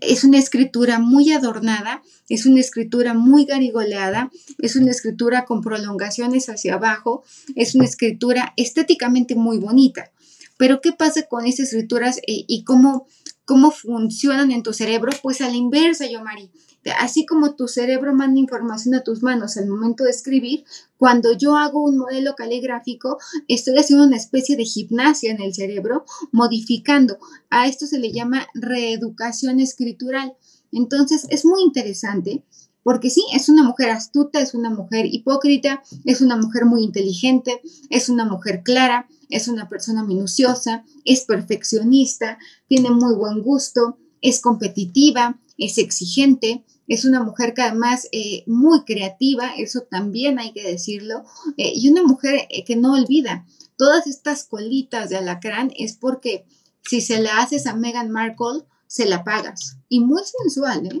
es 0.00 0.24
una 0.24 0.38
escritura 0.38 0.98
muy 0.98 1.32
adornada, 1.32 2.02
es 2.28 2.46
una 2.46 2.60
escritura 2.60 3.14
muy 3.14 3.44
garigoleada, 3.44 4.30
es 4.58 4.76
una 4.76 4.90
escritura 4.90 5.44
con 5.44 5.60
prolongaciones 5.60 6.48
hacia 6.48 6.74
abajo, 6.74 7.24
es 7.54 7.74
una 7.74 7.84
escritura 7.84 8.52
estéticamente 8.56 9.34
muy 9.34 9.58
bonita. 9.58 10.10
Pero 10.56 10.80
¿qué 10.80 10.92
pasa 10.92 11.22
con 11.22 11.46
estas 11.46 11.66
escrituras 11.66 12.18
eh, 12.26 12.44
y 12.48 12.64
cómo 12.64 13.06
cómo 13.46 13.70
funcionan 13.70 14.50
en 14.50 14.62
tu 14.62 14.74
cerebro, 14.74 15.12
pues 15.22 15.40
a 15.40 15.48
la 15.48 15.56
inversa, 15.56 16.06
yo, 16.06 16.22
Mari. 16.22 16.50
Así 16.92 17.26
como 17.26 17.54
tu 17.54 17.68
cerebro 17.68 18.14
manda 18.14 18.40
información 18.40 18.94
a 18.94 19.02
tus 19.02 19.22
manos 19.22 19.56
al 19.56 19.66
momento 19.66 20.04
de 20.04 20.10
escribir, 20.10 20.64
cuando 20.96 21.32
yo 21.32 21.56
hago 21.56 21.82
un 21.82 21.98
modelo 21.98 22.34
caligráfico, 22.34 23.18
estoy 23.48 23.78
haciendo 23.78 24.06
una 24.06 24.16
especie 24.16 24.56
de 24.56 24.64
gimnasia 24.64 25.32
en 25.32 25.40
el 25.40 25.54
cerebro, 25.54 26.04
modificando. 26.32 27.18
A 27.50 27.66
esto 27.66 27.86
se 27.86 27.98
le 27.98 28.12
llama 28.12 28.46
reeducación 28.54 29.60
escritural. 29.60 30.34
Entonces, 30.72 31.26
es 31.30 31.44
muy 31.44 31.62
interesante 31.62 32.44
porque 32.86 33.10
sí, 33.10 33.24
es 33.34 33.48
una 33.48 33.64
mujer 33.64 33.90
astuta, 33.90 34.40
es 34.40 34.54
una 34.54 34.70
mujer 34.70 35.06
hipócrita, 35.06 35.82
es 36.04 36.20
una 36.20 36.36
mujer 36.36 36.66
muy 36.66 36.84
inteligente, 36.84 37.60
es 37.90 38.08
una 38.08 38.24
mujer 38.24 38.62
clara, 38.62 39.08
es 39.28 39.48
una 39.48 39.68
persona 39.68 40.04
minuciosa, 40.04 40.84
es 41.04 41.24
perfeccionista, 41.24 42.38
tiene 42.68 42.90
muy 42.90 43.12
buen 43.16 43.42
gusto, 43.42 43.98
es 44.22 44.40
competitiva, 44.40 45.40
es 45.58 45.78
exigente, 45.78 46.64
es 46.88 47.04
una 47.04 47.22
mujer 47.22 47.54
que 47.54 47.62
además 47.62 48.08
eh, 48.12 48.44
muy 48.46 48.84
creativa, 48.84 49.54
eso 49.56 49.82
también 49.82 50.38
hay 50.38 50.52
que 50.52 50.66
decirlo, 50.66 51.24
eh, 51.56 51.72
y 51.74 51.88
una 51.88 52.02
mujer 52.02 52.46
eh, 52.50 52.64
que 52.64 52.76
no 52.76 52.94
olvida. 52.94 53.44
Todas 53.76 54.06
estas 54.06 54.44
colitas 54.44 55.10
de 55.10 55.16
alacrán 55.16 55.70
es 55.76 55.96
porque 55.96 56.46
si 56.82 57.00
se 57.00 57.20
la 57.20 57.40
haces 57.40 57.66
a 57.66 57.74
Meghan 57.74 58.10
Markle, 58.10 58.62
se 58.86 59.06
la 59.06 59.24
pagas. 59.24 59.78
Y 59.88 60.00
muy 60.00 60.22
sensual, 60.24 60.86
¿eh? 60.86 60.98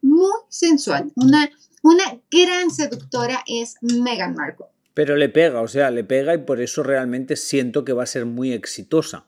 Muy 0.00 0.32
sensual. 0.48 1.10
Una, 1.16 1.50
una 1.82 2.04
gran 2.30 2.70
seductora 2.70 3.42
es 3.46 3.74
Meghan 3.80 4.34
Markle. 4.34 4.66
Pero 4.94 5.16
le 5.16 5.28
pega, 5.28 5.60
o 5.60 5.68
sea, 5.68 5.90
le 5.90 6.04
pega 6.04 6.34
y 6.34 6.38
por 6.38 6.60
eso 6.60 6.82
realmente 6.82 7.36
siento 7.36 7.84
que 7.84 7.92
va 7.92 8.04
a 8.04 8.06
ser 8.06 8.26
muy 8.26 8.52
exitosa. 8.52 9.26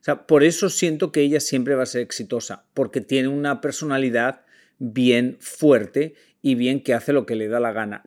O 0.00 0.04
sea, 0.04 0.26
por 0.26 0.42
eso 0.42 0.68
siento 0.68 1.12
que 1.12 1.22
ella 1.22 1.40
siempre 1.40 1.76
va 1.76 1.84
a 1.84 1.86
ser 1.86 2.02
exitosa, 2.02 2.64
porque 2.74 3.00
tiene 3.00 3.28
una 3.28 3.60
personalidad 3.60 4.42
bien 4.92 5.36
fuerte 5.40 6.14
y 6.42 6.54
bien 6.54 6.82
que 6.82 6.94
hace 6.94 7.12
lo 7.12 7.26
que 7.26 7.36
le 7.36 7.48
da 7.48 7.60
la 7.60 7.72
gana. 7.72 8.04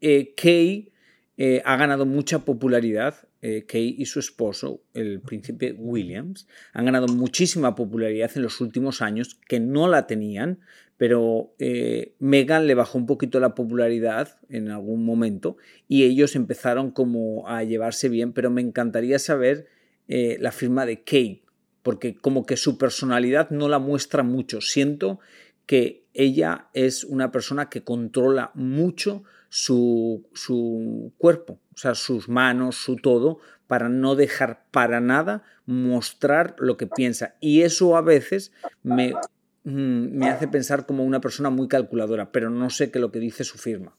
Eh, 0.00 0.34
Kay 0.36 0.92
eh, 1.36 1.62
ha 1.64 1.76
ganado 1.76 2.04
mucha 2.04 2.40
popularidad. 2.40 3.14
Eh, 3.40 3.64
Kay 3.66 3.94
y 3.96 4.06
su 4.06 4.18
esposo, 4.18 4.82
el 4.94 5.20
príncipe 5.20 5.72
Williams, 5.78 6.48
han 6.72 6.86
ganado 6.86 7.06
muchísima 7.06 7.76
popularidad 7.76 8.32
en 8.34 8.42
los 8.42 8.60
últimos 8.60 9.00
años 9.00 9.38
que 9.46 9.60
no 9.60 9.86
la 9.86 10.08
tenían, 10.08 10.58
pero 10.96 11.54
eh, 11.60 12.16
Meghan 12.18 12.66
le 12.66 12.74
bajó 12.74 12.98
un 12.98 13.06
poquito 13.06 13.38
la 13.38 13.54
popularidad 13.54 14.40
en 14.48 14.70
algún 14.70 15.04
momento 15.04 15.56
y 15.86 16.02
ellos 16.02 16.34
empezaron 16.34 16.90
como 16.90 17.46
a 17.46 17.62
llevarse 17.62 18.08
bien, 18.08 18.32
pero 18.32 18.50
me 18.50 18.60
encantaría 18.60 19.20
saber 19.20 19.68
la 20.08 20.52
firma 20.52 20.86
de 20.86 21.02
Kay, 21.02 21.42
porque 21.82 22.16
como 22.16 22.46
que 22.46 22.56
su 22.56 22.78
personalidad 22.78 23.50
no 23.50 23.68
la 23.68 23.78
muestra 23.78 24.22
mucho. 24.22 24.62
Siento 24.62 25.20
que 25.66 26.06
ella 26.18 26.68
es 26.74 27.04
una 27.04 27.30
persona 27.30 27.70
que 27.70 27.84
controla 27.84 28.50
mucho 28.54 29.22
su, 29.48 30.28
su 30.34 31.12
cuerpo, 31.16 31.60
o 31.74 31.78
sea, 31.78 31.94
sus 31.94 32.28
manos, 32.28 32.74
su 32.74 32.96
todo, 32.96 33.38
para 33.68 33.88
no 33.88 34.16
dejar 34.16 34.66
para 34.72 35.00
nada 35.00 35.44
mostrar 35.64 36.56
lo 36.58 36.76
que 36.76 36.88
piensa. 36.88 37.36
Y 37.40 37.62
eso 37.62 37.96
a 37.96 38.00
veces 38.00 38.50
me, 38.82 39.14
mm, 39.62 40.18
me 40.18 40.28
hace 40.28 40.48
pensar 40.48 40.86
como 40.86 41.04
una 41.04 41.20
persona 41.20 41.50
muy 41.50 41.68
calculadora, 41.68 42.32
pero 42.32 42.50
no 42.50 42.68
sé 42.68 42.90
qué 42.90 42.98
lo 42.98 43.12
que 43.12 43.20
dice 43.20 43.44
su 43.44 43.56
firma 43.56 43.94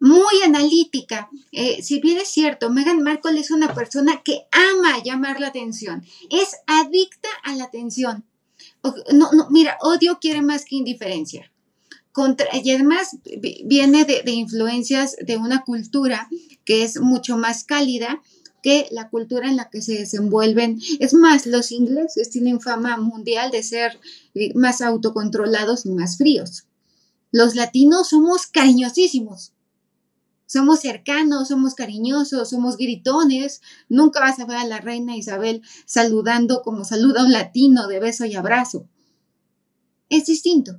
muy 0.00 0.42
analítica. 0.44 1.30
Eh, 1.52 1.80
si 1.80 2.00
bien 2.00 2.18
es 2.18 2.26
cierto, 2.26 2.70
Meghan 2.70 3.04
Markle 3.04 3.38
es 3.38 3.52
una 3.52 3.72
persona 3.72 4.20
que 4.24 4.48
ama 4.50 5.00
llamar 5.04 5.38
la 5.38 5.46
atención, 5.46 6.02
es 6.28 6.56
adicta 6.66 7.28
a 7.44 7.54
la 7.54 7.64
atención. 7.64 8.24
No, 9.12 9.30
no, 9.32 9.48
mira, 9.50 9.78
odio 9.80 10.18
quiere 10.20 10.42
más 10.42 10.64
que 10.64 10.76
indiferencia 10.76 11.52
y 12.62 12.70
además 12.70 13.16
viene 13.64 14.04
de, 14.04 14.30
influencias 14.30 15.16
de 15.24 15.38
una 15.38 15.64
cultura 15.64 16.28
que 16.64 16.84
es 16.84 17.00
mucho 17.00 17.38
más 17.38 17.64
cálida 17.64 18.22
que 18.62 18.86
la 18.92 19.08
cultura 19.08 19.48
en 19.48 19.56
la 19.56 19.70
que 19.70 19.82
se 19.82 19.94
desenvuelven. 19.94 20.80
Es 21.00 21.14
más, 21.14 21.46
los 21.46 21.72
ingleses 21.72 22.30
tienen 22.30 22.60
fama 22.60 22.96
mundial 22.96 23.50
de 23.50 23.62
ser 23.62 23.98
eh, 24.34 24.52
más 24.54 24.82
autocontrolados 24.82 25.84
y 25.86 25.90
más 25.90 26.16
fríos. 26.16 26.66
Los 27.32 27.56
latinos 27.56 28.10
somos 28.10 28.46
cariñosísimos. 28.46 29.51
Somos 30.52 30.80
cercanos, 30.80 31.48
somos 31.48 31.74
cariñosos, 31.74 32.50
somos 32.50 32.76
gritones. 32.76 33.62
Nunca 33.88 34.20
vas 34.20 34.38
a 34.38 34.44
ver 34.44 34.58
a 34.58 34.66
la 34.66 34.80
reina 34.80 35.16
Isabel 35.16 35.62
saludando 35.86 36.60
como 36.60 36.84
saluda 36.84 37.24
un 37.24 37.32
latino 37.32 37.86
de 37.86 38.00
beso 38.00 38.26
y 38.26 38.34
abrazo. 38.34 38.86
Es 40.10 40.26
distinto. 40.26 40.78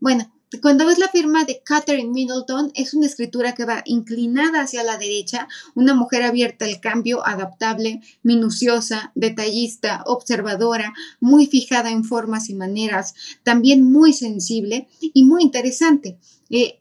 Bueno, 0.00 0.32
cuando 0.58 0.84
ves 0.84 0.98
la 0.98 1.08
firma 1.08 1.44
de 1.44 1.62
Catherine 1.64 2.10
Middleton, 2.10 2.72
es 2.74 2.92
una 2.92 3.06
escritura 3.06 3.54
que 3.54 3.64
va 3.64 3.82
inclinada 3.86 4.62
hacia 4.62 4.82
la 4.82 4.98
derecha, 4.98 5.46
una 5.76 5.94
mujer 5.94 6.24
abierta 6.24 6.64
al 6.64 6.80
cambio, 6.80 7.24
adaptable, 7.24 8.00
minuciosa, 8.24 9.12
detallista, 9.14 10.02
observadora, 10.06 10.92
muy 11.20 11.46
fijada 11.46 11.90
en 11.90 12.02
formas 12.02 12.50
y 12.50 12.54
maneras, 12.54 13.14
también 13.44 13.92
muy 13.92 14.12
sensible 14.12 14.88
y 15.00 15.22
muy 15.22 15.42
interesante. 15.42 16.18
Eh, 16.52 16.76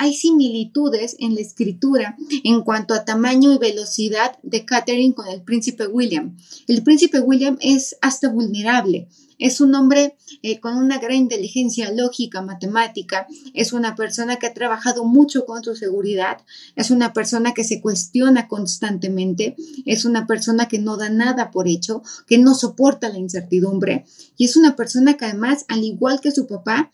hay 0.00 0.14
similitudes 0.14 1.14
en 1.20 1.36
la 1.36 1.40
escritura 1.40 2.16
en 2.42 2.62
cuanto 2.62 2.92
a 2.92 3.04
tamaño 3.04 3.52
y 3.52 3.58
velocidad 3.58 4.36
de 4.42 4.64
Catherine 4.64 5.14
con 5.14 5.28
el 5.28 5.42
príncipe 5.42 5.86
William. 5.86 6.36
El 6.66 6.82
príncipe 6.82 7.20
William 7.20 7.56
es 7.60 7.96
hasta 8.00 8.28
vulnerable 8.28 9.06
es 9.38 9.60
un 9.60 9.74
hombre 9.74 10.16
eh, 10.42 10.60
con 10.60 10.76
una 10.76 10.98
gran 10.98 11.16
inteligencia 11.16 11.92
lógica, 11.92 12.42
matemática, 12.42 13.26
es 13.54 13.72
una 13.72 13.94
persona 13.94 14.36
que 14.36 14.46
ha 14.46 14.54
trabajado 14.54 15.04
mucho 15.04 15.44
con 15.44 15.62
su 15.62 15.76
seguridad, 15.76 16.38
es 16.74 16.90
una 16.90 17.12
persona 17.12 17.54
que 17.54 17.64
se 17.64 17.80
cuestiona 17.80 18.48
constantemente, 18.48 19.56
es 19.84 20.04
una 20.04 20.26
persona 20.26 20.68
que 20.68 20.78
no 20.78 20.96
da 20.96 21.08
nada 21.08 21.50
por 21.50 21.68
hecho, 21.68 22.02
que 22.26 22.38
no 22.38 22.54
soporta 22.54 23.08
la 23.08 23.18
incertidumbre. 23.18 24.04
Y 24.36 24.44
es 24.46 24.56
una 24.56 24.76
persona 24.76 25.14
que 25.14 25.24
además, 25.24 25.64
al 25.68 25.84
igual 25.84 26.20
que 26.20 26.30
su 26.30 26.46
papá 26.46 26.90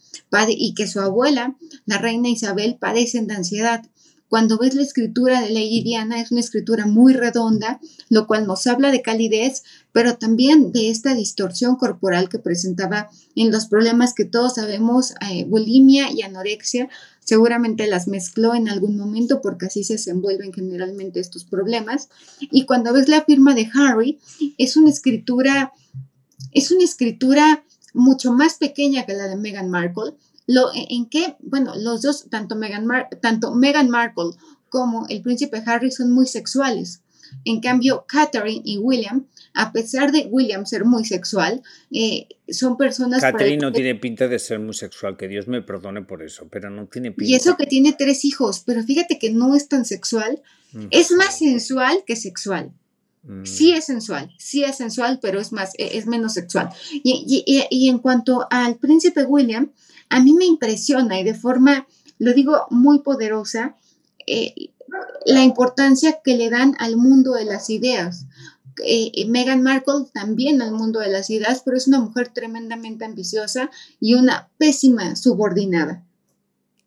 y 0.49 0.75
que 0.75 0.87
su 0.87 1.01
abuela, 1.01 1.57
la 1.87 1.99
reina 1.99 2.29
Isabel, 2.29 2.77
padecen 2.79 3.27
de 3.27 3.35
ansiedad. 3.35 3.85
Cuando 4.33 4.57
ves 4.57 4.75
la 4.75 4.81
escritura 4.81 5.43
de 5.43 5.51
Lady 5.51 5.83
Diana 5.83 6.19
es 6.19 6.33
una 6.33 6.41
escritura 6.41 6.87
muy 6.87 7.13
redonda, 7.13 7.81
lo 8.09 8.27
cual 8.27 8.47
nos 8.47 8.67
habla 8.67 8.91
de 8.91 9.03
calidez, 9.03 9.63
pero 9.93 10.17
también 10.17 10.73
de 10.73 10.89
esta 10.89 11.15
distorsión 11.15 11.77
corporal 11.77 12.31
que 12.31 12.39
presentaba 12.39 13.11
en 13.37 13.51
los 13.51 13.67
problemas 13.67 14.15
que 14.15 14.25
todos 14.25 14.55
sabemos, 14.55 15.13
eh, 15.31 15.45
bulimia 15.45 16.11
y 16.11 16.23
anorexia. 16.23 16.89
Seguramente 17.21 17.87
las 17.89 18.09
mezcló 18.09 18.55
en 18.55 18.71
algún 18.71 18.97
momento 18.97 19.43
porque 19.43 19.67
así 19.67 19.85
se 19.85 19.99
desenvuelven 19.99 20.55
generalmente 20.55 21.21
estos 21.21 21.45
problemas. 21.45 22.09
Y 22.41 22.65
cuando 22.65 22.95
ves 22.95 23.11
la 23.11 23.27
firma 23.27 23.55
de 23.55 23.69
Harry, 23.75 24.19
es 24.57 24.79
una 24.79 24.89
escritura, 24.89 25.75
es 26.53 26.71
una 26.71 26.85
escritura 26.85 27.67
mucho 27.93 28.33
más 28.33 28.55
pequeña 28.55 29.05
que 29.05 29.13
la 29.13 29.29
de 29.29 29.37
Meghan 29.37 29.69
Markle 29.69 30.15
lo, 30.53 30.73
e, 30.73 30.87
¿En 30.91 31.07
qué? 31.07 31.37
Bueno, 31.41 31.75
los 31.77 32.03
dos, 32.03 32.27
tanto 32.31 32.57
Meghan, 32.57 32.87
tanto 33.21 33.55
Meghan 33.55 33.89
Markle 33.89 34.31
como 34.69 35.07
el 35.09 35.23
príncipe 35.23 35.63
Harry 35.67 35.91
son 35.91 36.13
muy 36.13 36.27
sexuales. 36.27 37.03
En 37.45 37.61
cambio, 37.61 38.05
Catherine 38.07 38.61
y 38.65 38.77
William, 38.77 39.27
a 39.55 39.73
pesar 39.73 40.13
de 40.13 40.29
William 40.31 40.67
ser 40.67 40.85
muy 40.85 41.07
sexual, 41.07 41.63
eh, 41.91 42.29
son 42.49 42.77
personas... 42.77 43.23
Catherine 43.23 43.63
no 43.63 43.73
tiene 43.73 43.95
pinta 43.95 44.29
de 44.29 44.39
ser 44.39 44.59
muy 44.59 44.75
sexual, 44.75 45.17
que 45.17 45.29
Dios 45.29 45.49
me 45.49 45.63
perdone 45.63 46.03
por 46.03 46.23
eso, 46.23 46.47
pero 46.51 46.69
no 46.69 46.87
tiene 46.87 47.13
pinta. 47.13 47.31
Y 47.31 47.35
eso 47.35 47.57
que 47.57 47.67
tiene 47.67 47.95
tres 47.95 48.27
hijos, 48.27 48.63
pero 48.67 48.83
fíjate 48.83 49.19
que 49.19 49.31
no 49.31 49.55
es 49.55 49.69
tan 49.69 49.87
sexual, 49.87 50.43
mm. 50.73 50.89
es 50.91 51.11
más 51.13 51.39
sensual 51.39 52.05
que 52.07 52.17
sexual. 52.17 52.73
Mm. 53.23 53.45
Sí 53.45 53.73
es 53.73 53.87
sensual, 53.87 54.33
sí 54.39 54.65
es 54.65 54.77
sensual, 54.77 55.19
pero 55.23 55.41
es 55.41 55.53
más, 55.53 55.73
e, 55.79 55.97
es 55.97 56.07
menos 56.07 56.35
sexual. 56.35 56.71
Y, 56.93 57.45
y 57.71 57.89
en 57.89 57.99
cuanto 57.99 58.47
al 58.51 58.77
príncipe 58.77 59.25
William, 59.25 59.73
a 60.13 60.21
mí 60.21 60.35
me 60.35 60.45
impresiona 60.45 61.19
y 61.19 61.25
de 61.25 61.35
forma, 61.35 61.87
lo 62.19 62.35
digo, 62.35 62.67
muy 62.71 63.01
poderosa, 63.01 63.77
eh, 64.27 64.73
la 65.25 65.43
importancia 65.43 66.21
que 66.23 66.37
le 66.37 66.51
dan 66.51 66.75
al 66.79 66.97
mundo 66.97 67.33
de 67.33 67.45
las 67.45 67.71
ideas. 67.71 68.27
Eh, 68.85 69.11
eh, 69.15 69.27
Meghan 69.27 69.63
Markle 69.63 70.07
también 70.13 70.61
al 70.63 70.73
mundo 70.73 71.01
de 71.01 71.09
las 71.09 71.31
ideas, 71.31 71.63
pero 71.65 71.77
es 71.77 71.89
una 71.89 72.01
mujer 72.01 72.29
tremendamente 72.29 73.05
ambiciosa 73.05 73.71
y 74.01 74.15
una 74.15 74.51
pésima 74.59 75.17
subordinada. 75.17 76.05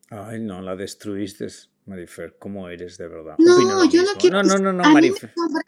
Ay, 0.09 0.39
no, 0.39 0.61
la 0.61 0.75
destruiste, 0.75 1.47
Marifer. 1.85 2.35
¿Cómo 2.37 2.69
eres 2.69 2.97
de 2.97 3.07
verdad? 3.07 3.35
No, 3.37 3.89
yo 3.89 4.03
no 4.03 4.13
quiero. 4.19 4.43
No, 4.43 4.57
no, 4.57 4.71
no, 4.71 4.73
no 4.73 4.89
Marifer. 4.91 5.33
A 5.35 5.47
mí 5.47 5.53
me 5.53 5.61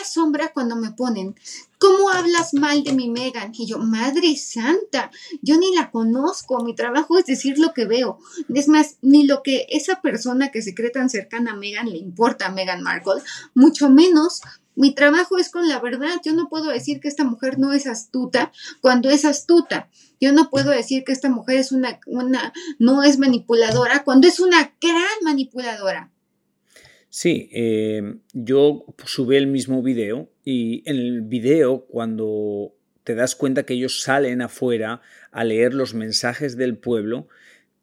asombra 0.00 0.52
cuando 0.52 0.76
me 0.76 0.90
ponen, 0.92 1.34
¿cómo 1.78 2.10
hablas 2.10 2.54
mal 2.54 2.82
de 2.82 2.92
mi 2.92 3.08
Megan? 3.10 3.52
Y 3.54 3.66
yo, 3.66 3.78
Madre 3.78 4.36
Santa, 4.36 5.10
yo 5.42 5.58
ni 5.58 5.74
la 5.74 5.90
conozco, 5.90 6.62
mi 6.64 6.74
trabajo 6.74 7.18
es 7.18 7.26
decir 7.26 7.58
lo 7.58 7.72
que 7.74 7.84
veo. 7.84 8.18
Es 8.54 8.68
más, 8.68 8.96
ni 9.02 9.26
lo 9.26 9.42
que 9.42 9.66
esa 9.70 10.00
persona 10.00 10.50
que 10.50 10.62
se 10.62 10.74
cree 10.74 10.90
tan 10.90 11.10
cercana 11.10 11.52
a 11.52 11.56
Megan 11.56 11.90
le 11.90 11.98
importa 11.98 12.46
a 12.46 12.50
Meghan 12.52 12.82
Markle, 12.82 13.22
mucho 13.54 13.90
menos 13.90 14.40
mi 14.74 14.94
trabajo 14.94 15.38
es 15.38 15.50
con 15.50 15.68
la 15.68 15.80
verdad. 15.80 16.20
Yo 16.24 16.34
no 16.34 16.48
puedo 16.48 16.70
decir 16.70 17.00
que 17.00 17.08
esta 17.08 17.24
mujer 17.24 17.58
no 17.58 17.72
es 17.72 17.88
astuta 17.88 18.52
cuando 18.80 19.10
es 19.10 19.24
astuta. 19.24 19.88
Yo 20.20 20.32
no 20.32 20.50
puedo 20.50 20.70
decir 20.70 21.02
que 21.02 21.10
esta 21.10 21.28
mujer 21.28 21.56
es 21.56 21.72
una, 21.72 21.98
una 22.06 22.52
no 22.78 23.02
es 23.02 23.18
manipuladora 23.18 24.04
cuando 24.04 24.28
es 24.28 24.38
una 24.38 24.72
gran 24.80 25.24
manipuladora. 25.24 26.12
Sí, 27.10 27.48
em, 27.52 28.20
yo 28.32 28.84
subí 29.04 29.36
el 29.36 29.46
mismo 29.46 29.82
video 29.82 30.28
y 30.44 30.82
en 30.88 30.96
el 30.96 31.22
video 31.22 31.86
cuando 31.86 32.74
te 33.04 33.14
das 33.14 33.34
cuenta 33.34 33.62
que 33.62 33.74
ellos 33.74 34.02
salen 34.02 34.42
afuera 34.42 35.00
a 35.30 35.44
leer 35.44 35.72
los 35.72 35.94
mensajes 35.94 36.56
del 36.58 36.76
pueblo, 36.76 37.28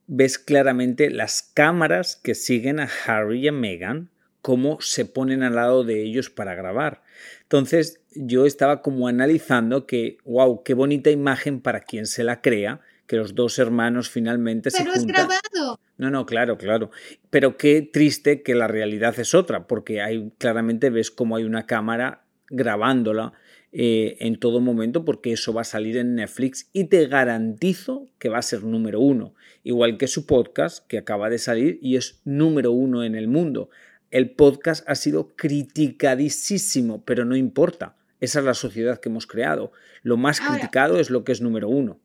ves 0.06 0.38
claramente 0.38 1.10
las 1.10 1.42
cámaras 1.42 2.16
que 2.16 2.36
siguen 2.36 2.80
a 2.80 2.90
Harry 3.08 3.40
y 3.40 3.48
a 3.48 3.52
Meghan, 3.52 4.10
cómo 4.44 4.78
se 4.80 5.06
ponen 5.06 5.42
al 5.42 5.56
lado 5.56 5.84
de 5.84 6.04
ellos 6.04 6.30
para 6.30 6.54
grabar. 6.54 7.02
Entonces 7.42 8.02
yo 8.14 8.46
estaba 8.46 8.84
como 8.84 9.08
analizando 9.08 9.88
que, 9.88 10.20
wow, 10.24 10.62
qué 10.62 10.76
bonita 10.76 11.10
imagen 11.10 11.62
para 11.62 11.80
quien 11.80 12.06
se 12.06 12.24
la 12.24 12.42
crea, 12.42 12.82
que 13.08 13.18
los 13.18 13.34
dos 13.34 13.58
hermanos 13.58 14.10
finalmente 14.10 14.70
se 14.70 14.86
juntan. 14.86 14.94
Pero 14.94 15.22
es 15.24 15.28
grabado. 15.52 15.80
No, 15.98 16.10
no, 16.10 16.26
claro, 16.26 16.58
claro. 16.58 16.92
Pero 17.30 17.58
qué 17.58 17.82
triste 17.82 18.42
que 18.42 18.56
la 18.56 18.68
realidad 18.68 19.18
es 19.20 19.34
otra, 19.34 19.68
porque 19.68 20.02
hay 20.02 20.32
claramente 20.38 20.90
ves 20.90 21.12
como 21.12 21.36
hay 21.36 21.44
una 21.44 21.66
cámara 21.66 22.24
grabándola 22.50 23.34
eh, 23.78 24.16
en 24.22 24.40
todo 24.40 24.62
momento 24.62 25.04
porque 25.04 25.34
eso 25.34 25.54
va 25.54 25.62
a 25.62 25.66
salir 25.66 25.98
en 25.98 26.16
Netflix 26.16 26.70
y 26.72 26.86
te 26.86 27.08
garantizo 27.08 28.08
que 28.20 28.30
va 28.30 28.38
a 28.38 28.42
ser 28.42 28.64
número 28.64 29.02
uno, 29.02 29.36
igual 29.64 29.98
que 29.98 30.08
su 30.08 30.26
podcast 30.26 30.88
que 30.88 30.98
acaba 30.98 31.30
de 31.30 31.40
salir 31.40 31.78
y 31.82 31.98
es 31.98 32.22
número 32.24 32.72
uno 32.72 33.04
en 33.04 33.16
el 33.16 33.28
mundo. 33.28 33.70
El 34.12 34.32
podcast 34.32 34.88
ha 34.88 34.96
sido 34.96 35.36
criticadísimo, 35.36 37.04
pero 37.04 37.26
no 37.26 37.36
importa. 37.36 37.98
Esa 38.22 38.40
es 38.40 38.46
la 38.46 38.54
sociedad 38.54 39.02
que 39.02 39.10
hemos 39.10 39.28
creado. 39.28 39.74
Lo 40.04 40.16
más 40.16 40.40
criticado 40.40 40.98
es 40.98 41.10
lo 41.10 41.26
que 41.26 41.34
es 41.34 41.42
número 41.42 41.68
uno. 41.68 42.00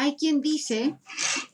Hay 0.00 0.14
quien 0.14 0.40
dice, 0.40 0.94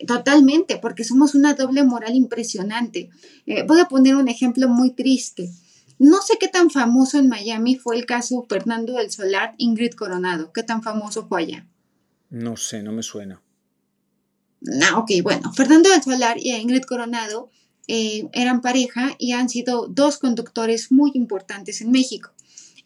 totalmente, 0.07 0.77
porque 0.77 1.03
somos 1.03 1.35
una 1.35 1.55
doble 1.55 1.83
moral 1.83 2.15
impresionante. 2.15 3.09
Eh, 3.47 3.65
voy 3.67 3.81
a 3.81 3.87
poner 3.87 4.17
un 4.17 4.29
ejemplo 4.29 4.69
muy 4.69 4.91
triste. 4.91 5.51
No 5.99 6.21
sé 6.21 6.37
qué 6.39 6.49
tan 6.49 6.69
famoso 6.69 7.19
en 7.19 7.29
Miami 7.29 7.77
fue 7.77 7.97
el 7.97 8.05
caso 8.05 8.45
Fernando 8.47 8.99
del 8.99 9.11
Solar, 9.11 9.55
Ingrid 9.57 9.95
Coronado. 9.95 10.53
¿Qué 10.53 10.63
tan 10.63 10.83
famoso 10.83 11.27
fue 11.27 11.41
allá? 11.41 11.67
No 12.29 12.59
sé, 12.59 12.83
no 12.83 12.93
me 12.93 13.03
suena. 13.03 13.41
No, 14.61 14.99
ok, 14.99 15.11
bueno, 15.23 15.51
Fernando 15.55 15.89
del 15.89 16.03
Solar 16.03 16.37
y 16.39 16.53
Ingrid 16.53 16.83
Coronado 16.83 17.51
eh, 17.89 18.29
eran 18.35 18.61
pareja 18.61 19.17
y 19.19 19.33
han 19.33 19.49
sido 19.49 19.89
dos 19.89 20.19
conductores 20.19 20.93
muy 20.93 21.13
importantes 21.15 21.81
en 21.81 21.91
México. 21.91 22.34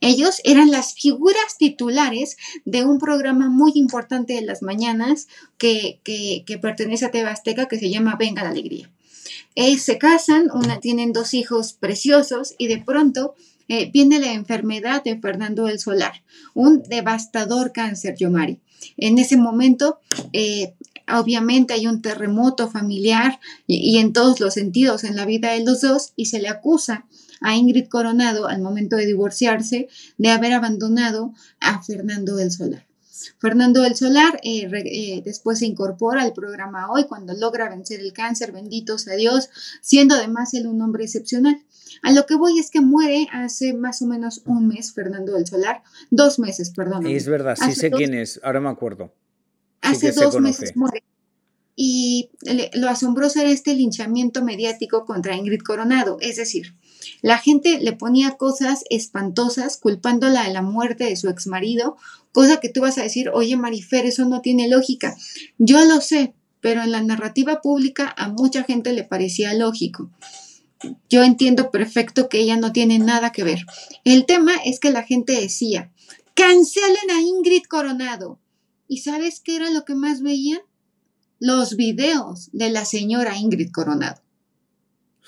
Ellos 0.01 0.41
eran 0.45 0.71
las 0.71 0.95
figuras 0.95 1.57
titulares 1.59 2.37
de 2.65 2.85
un 2.85 2.99
programa 2.99 3.49
muy 3.49 3.73
importante 3.75 4.35
de 4.35 4.43
las 4.43 4.63
mañanas 4.63 5.29
que, 5.59 6.01
pertenece 6.63 7.07
a 7.07 7.11
Tebasteca 7.11 7.67
que 7.67 7.79
se 7.79 7.91
llama 7.91 8.17
Venga 8.19 8.45
la 8.45 8.51
Alegría. 8.51 8.91
Eh, 9.55 9.77
se 9.79 9.99
casan, 9.99 10.51
una, 10.53 10.79
tienen 10.81 11.13
dos 11.13 11.35
hijos 11.35 11.73
preciosos 11.73 12.55
y 12.59 12.69
de 12.69 12.79
pronto 12.79 13.35
eh, 13.69 13.91
viene 13.93 14.21
la 14.21 14.33
enfermedad 14.33 15.03
de 15.03 15.19
Fernando 15.19 15.65
del 15.65 15.81
Solar, 15.81 16.23
un 16.55 16.83
devastador 16.85 17.73
cáncer, 17.73 18.17
Yomari. 18.17 18.61
En 18.97 19.19
ese 19.19 19.37
momento, 19.37 19.99
eh, 20.33 20.75
obviamente 21.13 21.75
hay 21.75 21.87
un 21.87 22.01
terremoto 22.01 22.71
familiar 22.71 23.41
y, 23.67 23.99
en 23.99 24.13
todos 24.13 24.41
los 24.41 24.55
sentidos 24.55 25.05
en 25.05 25.17
la 25.17 25.27
vida 25.27 25.53
de 25.53 25.65
los 25.65 25.81
dos 25.81 26.13
y 26.17 26.27
se 26.27 26.41
le 26.41 26.49
acusa 26.49 27.07
a 27.41 27.57
Ingrid 27.57 27.89
Coronado 27.89 28.49
al 28.49 28.61
momento 28.61 28.97
de 28.97 29.07
divorciarse 29.07 29.89
de 30.17 30.31
haber 30.31 30.53
abandonado 30.53 31.33
a 31.61 31.83
Fernando 31.83 32.37
del 32.37 32.51
Solar. 32.51 32.89
Fernando 33.39 33.83
del 33.83 33.97
Solar 33.97 34.41
eh, 34.43 34.69
eh, 34.73 35.23
después 35.25 35.59
se 35.59 35.67
incorpora 35.67 36.23
al 36.23 36.33
programa 36.33 36.91
hoy 36.91 37.05
cuando 37.05 37.35
logra 37.35 37.69
vencer 37.69 38.01
el 38.01 38.13
cáncer, 38.13 38.53
bendito 38.53 38.99
sea 38.99 39.17
Dios, 39.17 39.51
siendo 39.81 40.15
además 40.15 40.55
él 40.55 40.67
un 40.67 40.81
hombre 40.83 41.05
excepcional. 41.05 41.61
A 42.03 42.13
lo 42.13 42.27
que 42.27 42.37
voy 42.37 42.59
es 42.59 42.71
que 42.71 42.81
muere 42.81 43.27
hace 43.33 43.73
más 43.73 44.03
o 44.03 44.07
menos 44.07 44.43
un 44.45 44.69
mes 44.69 44.93
Fernando 44.93 45.35
del 45.35 45.47
Solar, 45.47 45.83
dos 46.11 46.39
meses, 46.39 46.71
perdón. 46.71 47.07
Es 47.07 47.27
verdad, 47.27 47.57
sí 47.57 47.75
sé 47.75 47.91
quién 47.91 48.15
es, 48.15 48.41
ahora 48.43 48.61
me 48.61 48.69
acuerdo. 48.69 49.13
hace 49.81 50.13
dos 50.13 50.41
meses 50.41 50.77
muere. 50.77 51.03
Y 51.81 52.31
lo 52.75 52.89
asombroso 52.89 53.41
era 53.41 53.51
este 53.51 53.73
linchamiento 53.73 54.45
mediático 54.45 55.07
contra 55.07 55.37
Ingrid 55.37 55.61
Coronado, 55.61 56.19
es 56.21 56.35
decir, 56.35 56.75
la 57.23 57.39
gente 57.39 57.81
le 57.81 57.93
ponía 57.93 58.37
cosas 58.37 58.85
espantosas 58.91 59.77
culpándola 59.77 60.45
de 60.45 60.53
la 60.53 60.63
muerte 60.63 61.05
de 61.05 61.17
su 61.17 61.29
exmarido, 61.29 61.97
cosa 62.33 62.61
que 62.61 62.69
tú 62.69 62.81
vas 62.83 62.99
a 62.99 63.03
decir, 63.03 63.31
oye 63.31 63.57
Marifer, 63.57 64.07
eso 64.07 64.25
no 64.25 64.41
tiene 64.41 64.69
lógica. 64.69 65.17
Yo 65.59 65.85
lo 65.85 66.01
sé, 66.01 66.35
pero 66.61 66.83
en 66.83 66.93
la 66.93 67.03
narrativa 67.03 67.61
pública 67.61 68.15
a 68.17 68.29
mucha 68.29 68.65
gente 68.65 68.93
le 68.93 69.05
parecía 69.05 69.55
lógico. 69.55 70.11
Yo 71.09 71.25
entiendo 71.25 71.71
perfecto 71.71 72.29
que 72.29 72.41
ella 72.41 72.57
no 72.57 72.73
tiene 72.73 72.99
nada 72.99 73.33
que 73.33 73.43
ver. 73.43 73.65
El 74.05 74.27
tema 74.27 74.53
es 74.65 74.79
que 74.79 74.91
la 74.91 75.03
gente 75.03 75.33
decía, 75.41 75.93
cancelen 76.35 77.11
a 77.11 77.21
Ingrid 77.21 77.65
Coronado. 77.69 78.39
¿Y 78.87 78.99
sabes 78.99 79.41
qué 79.41 79.57
era 79.57 79.71
lo 79.71 79.85
que 79.85 79.95
más 79.95 80.23
veían? 80.23 80.61
Los 81.41 81.77
videos 81.77 82.49
de 82.53 82.71
la 82.71 82.85
señora 82.85 83.37
Ingrid 83.37 83.71
Coronado. 83.73 84.21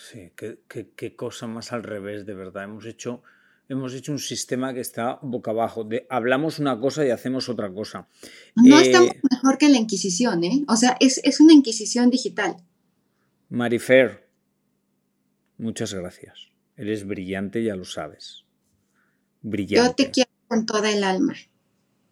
Sí, 0.00 0.32
qué, 0.34 1.14
cosa 1.14 1.46
más 1.46 1.72
al 1.72 1.82
revés, 1.82 2.24
de 2.24 2.32
verdad. 2.32 2.64
Hemos 2.64 2.86
hecho, 2.86 3.22
hemos 3.68 3.92
hecho 3.92 4.12
un 4.12 4.18
sistema 4.18 4.72
que 4.72 4.80
está 4.80 5.18
boca 5.20 5.50
abajo. 5.50 5.84
De, 5.84 6.06
hablamos 6.08 6.58
una 6.58 6.80
cosa 6.80 7.04
y 7.04 7.10
hacemos 7.10 7.50
otra 7.50 7.70
cosa. 7.70 8.08
No 8.56 8.80
eh, 8.80 8.82
estamos 8.82 9.10
mejor 9.30 9.58
que 9.58 9.68
la 9.68 9.76
Inquisición, 9.76 10.42
¿eh? 10.42 10.64
O 10.68 10.76
sea, 10.76 10.96
es, 11.00 11.40
una 11.40 11.52
Inquisición 11.52 12.08
digital. 12.08 12.56
Marifer, 13.50 14.26
muchas 15.58 15.92
gracias. 15.92 16.48
Eres 16.76 17.06
brillante, 17.06 17.62
ya 17.62 17.76
lo 17.76 17.84
sabes. 17.84 18.46
Brillante. 19.42 19.86
Yo 19.86 19.94
te 19.94 20.10
quiero 20.10 20.30
con 20.48 20.64
toda 20.64 20.90
el 20.90 21.04
alma. 21.04 21.34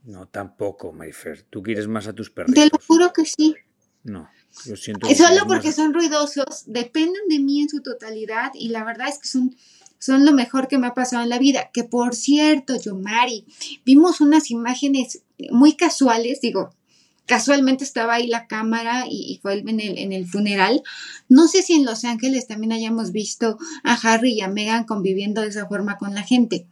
No, 0.05 0.29
tampoco, 0.29 0.93
Marifer. 0.93 1.43
Tú 1.45 1.63
quieres 1.63 1.89
más 1.89 2.07
a 2.07 2.13
tus 2.13 2.31
perritos. 2.31 2.63
Te 2.63 2.71
lo 2.71 2.79
juro 2.87 3.13
que 3.15 3.25
sí. 3.25 3.57
No. 4.05 4.29
Yo 4.65 4.77
siento 4.77 5.09
Solo 5.15 5.47
porque 5.47 5.73
son 5.73 5.95
ruidosos, 5.95 6.65
dependen 6.67 7.23
de 7.29 7.39
mí 7.39 7.63
en 7.63 7.69
su 7.69 7.81
totalidad 7.81 8.53
y 8.55 8.69
la 8.69 8.85
verdad 8.85 9.09
es 9.09 9.19
que 9.19 9.29
son, 9.29 9.57
son 9.99 10.25
lo 10.25 10.33
mejor 10.33 10.69
que 10.69 10.79
me 10.79 10.87
ha 10.87 10.95
pasado 10.95 11.23
en 11.23 11.29
la 11.29 11.39
vida. 11.39 11.71
Que 11.73 11.85
por 11.85 12.15
cierto, 12.15 12.77
Yomari, 12.77 13.45
vimos 13.85 14.21
unas 14.21 14.51
imágenes 14.51 15.23
muy 15.51 15.75
casuales, 15.75 16.41
digo, 16.41 16.75
casualmente 17.27 17.85
estaba 17.85 18.15
ahí 18.15 18.27
la 18.27 18.47
cámara 18.47 19.05
y, 19.09 19.39
fue 19.43 19.59
en 19.59 19.81
el, 19.81 19.99
en 19.99 20.13
el 20.13 20.27
funeral. 20.27 20.83
No 21.29 21.47
sé 21.47 21.63
si 21.63 21.75
en 21.75 21.85
Los 21.85 22.05
Ángeles 22.05 22.49
también 22.49 22.73
hayamos 22.73 23.13
visto 23.13 23.59
a 23.85 23.95
Harry 23.95 24.33
y 24.33 24.41
a 24.41 24.49
Meghan 24.49 24.85
conviviendo 24.85 25.43
de 25.43 25.49
esa 25.49 25.67
forma 25.67 25.99
con 25.99 26.15
la 26.15 26.23
gente 26.23 26.67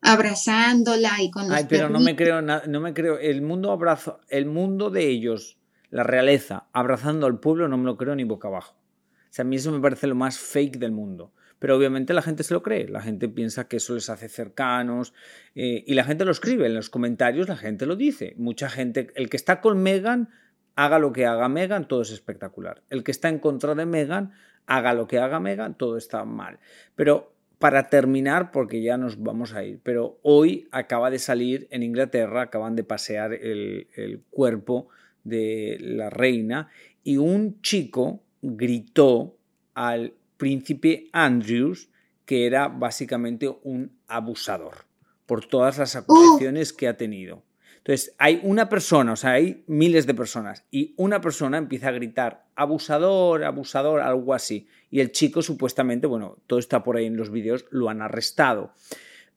abrazándola 0.00 1.22
y 1.22 1.30
con 1.30 1.48
los 1.48 1.56
Ay, 1.56 1.66
pero 1.68 1.90
no 1.90 2.00
me 2.00 2.16
creo 2.16 2.40
no 2.40 2.80
me 2.80 2.94
creo 2.94 3.18
el 3.18 3.42
mundo 3.42 3.72
abrazo 3.72 4.20
el 4.28 4.46
mundo 4.46 4.90
de 4.90 5.08
ellos 5.08 5.57
la 5.90 6.02
realeza 6.02 6.68
abrazando 6.72 7.26
al 7.26 7.40
pueblo 7.40 7.68
no 7.68 7.78
me 7.78 7.84
lo 7.84 7.96
creo 7.96 8.14
ni 8.14 8.24
boca 8.24 8.48
abajo. 8.48 8.74
O 8.74 9.30
sea, 9.30 9.44
a 9.44 9.48
mí 9.48 9.56
eso 9.56 9.72
me 9.72 9.80
parece 9.80 10.06
lo 10.06 10.14
más 10.14 10.38
fake 10.38 10.78
del 10.78 10.92
mundo. 10.92 11.32
Pero 11.58 11.76
obviamente 11.76 12.14
la 12.14 12.22
gente 12.22 12.44
se 12.44 12.54
lo 12.54 12.62
cree, 12.62 12.88
la 12.88 13.00
gente 13.00 13.28
piensa 13.28 13.66
que 13.66 13.78
eso 13.78 13.94
les 13.94 14.08
hace 14.10 14.28
cercanos 14.28 15.12
eh, 15.54 15.82
y 15.86 15.94
la 15.94 16.04
gente 16.04 16.24
lo 16.24 16.30
escribe 16.30 16.66
en 16.66 16.74
los 16.74 16.88
comentarios, 16.88 17.48
la 17.48 17.56
gente 17.56 17.84
lo 17.84 17.96
dice. 17.96 18.34
Mucha 18.36 18.70
gente, 18.70 19.08
el 19.16 19.28
que 19.28 19.36
está 19.36 19.60
con 19.60 19.82
Megan, 19.82 20.28
haga 20.76 21.00
lo 21.00 21.12
que 21.12 21.26
haga 21.26 21.48
Megan, 21.48 21.88
todo 21.88 22.02
es 22.02 22.12
espectacular. 22.12 22.82
El 22.90 23.02
que 23.02 23.10
está 23.10 23.28
en 23.28 23.40
contra 23.40 23.74
de 23.74 23.86
Megan, 23.86 24.32
haga 24.66 24.94
lo 24.94 25.08
que 25.08 25.18
haga 25.18 25.40
Megan, 25.40 25.76
todo 25.76 25.96
está 25.96 26.24
mal. 26.24 26.60
Pero 26.94 27.34
para 27.58 27.88
terminar, 27.88 28.52
porque 28.52 28.80
ya 28.80 28.96
nos 28.96 29.20
vamos 29.20 29.52
a 29.54 29.64
ir, 29.64 29.80
pero 29.82 30.20
hoy 30.22 30.68
acaba 30.70 31.10
de 31.10 31.18
salir 31.18 31.66
en 31.72 31.82
Inglaterra, 31.82 32.42
acaban 32.42 32.76
de 32.76 32.84
pasear 32.84 33.32
el, 33.32 33.88
el 33.96 34.22
cuerpo 34.30 34.90
de 35.28 35.78
la 35.80 36.10
reina 36.10 36.68
y 37.04 37.16
un 37.16 37.60
chico 37.62 38.22
gritó 38.42 39.36
al 39.74 40.14
príncipe 40.36 41.08
Andrews 41.12 41.88
que 42.24 42.46
era 42.46 42.68
básicamente 42.68 43.48
un 43.62 43.92
abusador 44.06 44.84
por 45.24 45.46
todas 45.46 45.78
las 45.78 45.96
acusaciones 45.96 46.72
que 46.72 46.88
ha 46.88 46.96
tenido. 46.96 47.42
Entonces, 47.78 48.14
hay 48.18 48.40
una 48.42 48.68
persona, 48.68 49.12
o 49.12 49.16
sea, 49.16 49.32
hay 49.32 49.64
miles 49.66 50.06
de 50.06 50.12
personas, 50.12 50.66
y 50.70 50.92
una 50.98 51.22
persona 51.22 51.56
empieza 51.56 51.88
a 51.88 51.92
gritar 51.92 52.44
abusador, 52.54 53.44
abusador, 53.44 54.00
algo 54.00 54.34
así. 54.34 54.68
Y 54.90 55.00
el 55.00 55.10
chico 55.10 55.40
supuestamente, 55.40 56.06
bueno, 56.06 56.36
todo 56.46 56.58
está 56.58 56.82
por 56.82 56.98
ahí 56.98 57.06
en 57.06 57.16
los 57.16 57.30
vídeos, 57.30 57.64
lo 57.70 57.88
han 57.88 58.02
arrestado. 58.02 58.72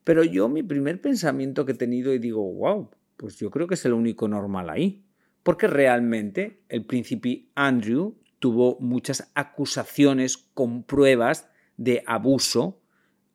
Pero 0.04 0.22
yo 0.22 0.50
mi 0.50 0.62
primer 0.62 1.00
pensamiento 1.00 1.64
que 1.64 1.72
he 1.72 1.76
tenido 1.76 2.12
y 2.12 2.18
digo, 2.18 2.42
wow, 2.42 2.90
pues 3.16 3.38
yo 3.38 3.50
creo 3.50 3.66
que 3.66 3.74
es 3.74 3.84
el 3.86 3.94
único 3.94 4.28
normal 4.28 4.68
ahí 4.68 5.02
porque 5.42 5.66
realmente 5.66 6.62
el 6.68 6.84
príncipe 6.84 7.48
Andrew 7.54 8.16
tuvo 8.38 8.76
muchas 8.80 9.30
acusaciones 9.34 10.36
con 10.36 10.82
pruebas 10.82 11.48
de 11.76 12.02
abuso 12.06 12.80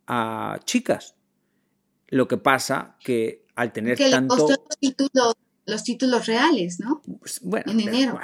a 0.06 0.60
chicas. 0.66 1.16
Lo 2.08 2.28
que 2.28 2.38
pasa 2.38 2.98
que 3.00 3.46
al 3.56 3.74
tener 3.74 3.98
que 3.98 4.10
tanto... 4.10 4.36
Le 4.36 4.42
costó 4.42 4.64
los 4.68 4.78
títulos, 4.80 5.34
los 5.66 5.84
títulos 5.84 6.26
reales, 6.28 6.80
¿no? 6.80 7.02
Pues, 7.20 7.42
bueno, 7.42 7.72
en 7.72 7.80
enero. 7.82 8.20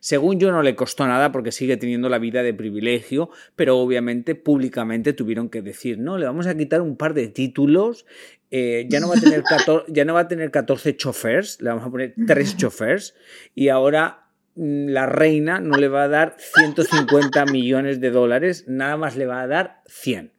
Según 0.00 0.38
yo 0.38 0.52
no 0.52 0.62
le 0.62 0.76
costó 0.76 1.04
nada 1.06 1.32
porque 1.32 1.50
sigue 1.50 1.76
teniendo 1.76 2.08
la 2.08 2.20
vida 2.20 2.44
de 2.44 2.54
privilegio, 2.54 3.30
pero 3.56 3.78
obviamente 3.78 4.36
públicamente 4.36 5.12
tuvieron 5.12 5.48
que 5.48 5.62
decir, 5.62 5.98
no, 5.98 6.16
le 6.16 6.26
vamos 6.26 6.46
a 6.46 6.56
quitar 6.56 6.80
un 6.80 6.96
par 6.96 7.12
de 7.12 7.26
títulos, 7.26 8.06
eh, 8.50 8.86
ya, 8.88 9.00
no 9.00 9.08
va 9.08 9.16
a 9.16 9.20
tener 9.20 9.42
14, 9.42 9.92
ya 9.92 10.04
no 10.04 10.14
va 10.14 10.20
a 10.20 10.28
tener 10.28 10.50
14 10.50 10.96
chofers, 10.96 11.60
le 11.60 11.70
vamos 11.70 11.86
a 11.86 11.90
poner 11.90 12.14
3 12.26 12.56
chofers 12.56 13.14
y 13.54 13.68
ahora 13.68 14.30
mm, 14.54 14.88
la 14.88 15.06
reina 15.06 15.60
no 15.60 15.76
le 15.76 15.88
va 15.88 16.04
a 16.04 16.08
dar 16.08 16.36
150 16.38 17.44
millones 17.46 18.00
de 18.00 18.10
dólares, 18.10 18.64
nada 18.66 18.96
más 18.96 19.16
le 19.16 19.26
va 19.26 19.42
a 19.42 19.46
dar 19.46 19.82
100. 19.86 20.32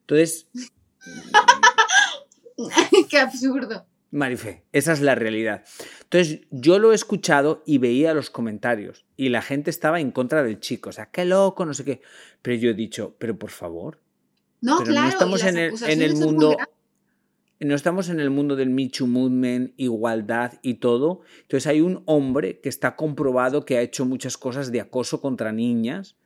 Entonces... 0.00 0.48
Qué 3.10 3.18
absurdo. 3.18 3.84
Marife, 4.14 4.62
esa 4.70 4.92
es 4.92 5.00
la 5.00 5.16
realidad. 5.16 5.64
Entonces, 6.04 6.42
yo 6.52 6.78
lo 6.78 6.92
he 6.92 6.94
escuchado 6.94 7.64
y 7.66 7.78
veía 7.78 8.14
los 8.14 8.30
comentarios 8.30 9.06
y 9.16 9.30
la 9.30 9.42
gente 9.42 9.70
estaba 9.70 9.98
en 9.98 10.12
contra 10.12 10.44
del 10.44 10.60
chico, 10.60 10.90
o 10.90 10.92
sea, 10.92 11.06
qué 11.06 11.24
loco, 11.24 11.66
no 11.66 11.74
sé 11.74 11.84
qué. 11.84 12.00
Pero 12.40 12.56
yo 12.56 12.70
he 12.70 12.74
dicho, 12.74 13.16
pero 13.18 13.36
por 13.36 13.50
favor. 13.50 13.98
No, 14.60 14.84
claro. 14.84 15.02
No 15.02 15.08
estamos 15.08 15.42
en 15.42 15.58
el, 15.58 16.14
mundo. 16.14 16.56
No 17.64 17.74
estamos 17.74 18.08
en 18.08 18.20
el 18.20 18.30
mundo 18.30 18.56
del 18.56 18.70
Me 18.70 18.90
Movement, 19.00 19.72
igualdad 19.76 20.54
y 20.62 20.74
todo. 20.74 21.22
Entonces 21.42 21.66
hay 21.66 21.80
un 21.80 22.02
hombre 22.06 22.60
que 22.60 22.68
está 22.68 22.96
comprobado 22.96 23.64
que 23.64 23.76
ha 23.76 23.82
hecho 23.82 24.04
muchas 24.04 24.36
cosas 24.36 24.70
de 24.70 24.80
acoso 24.80 25.20
contra 25.20 25.52
niñas 25.52 26.16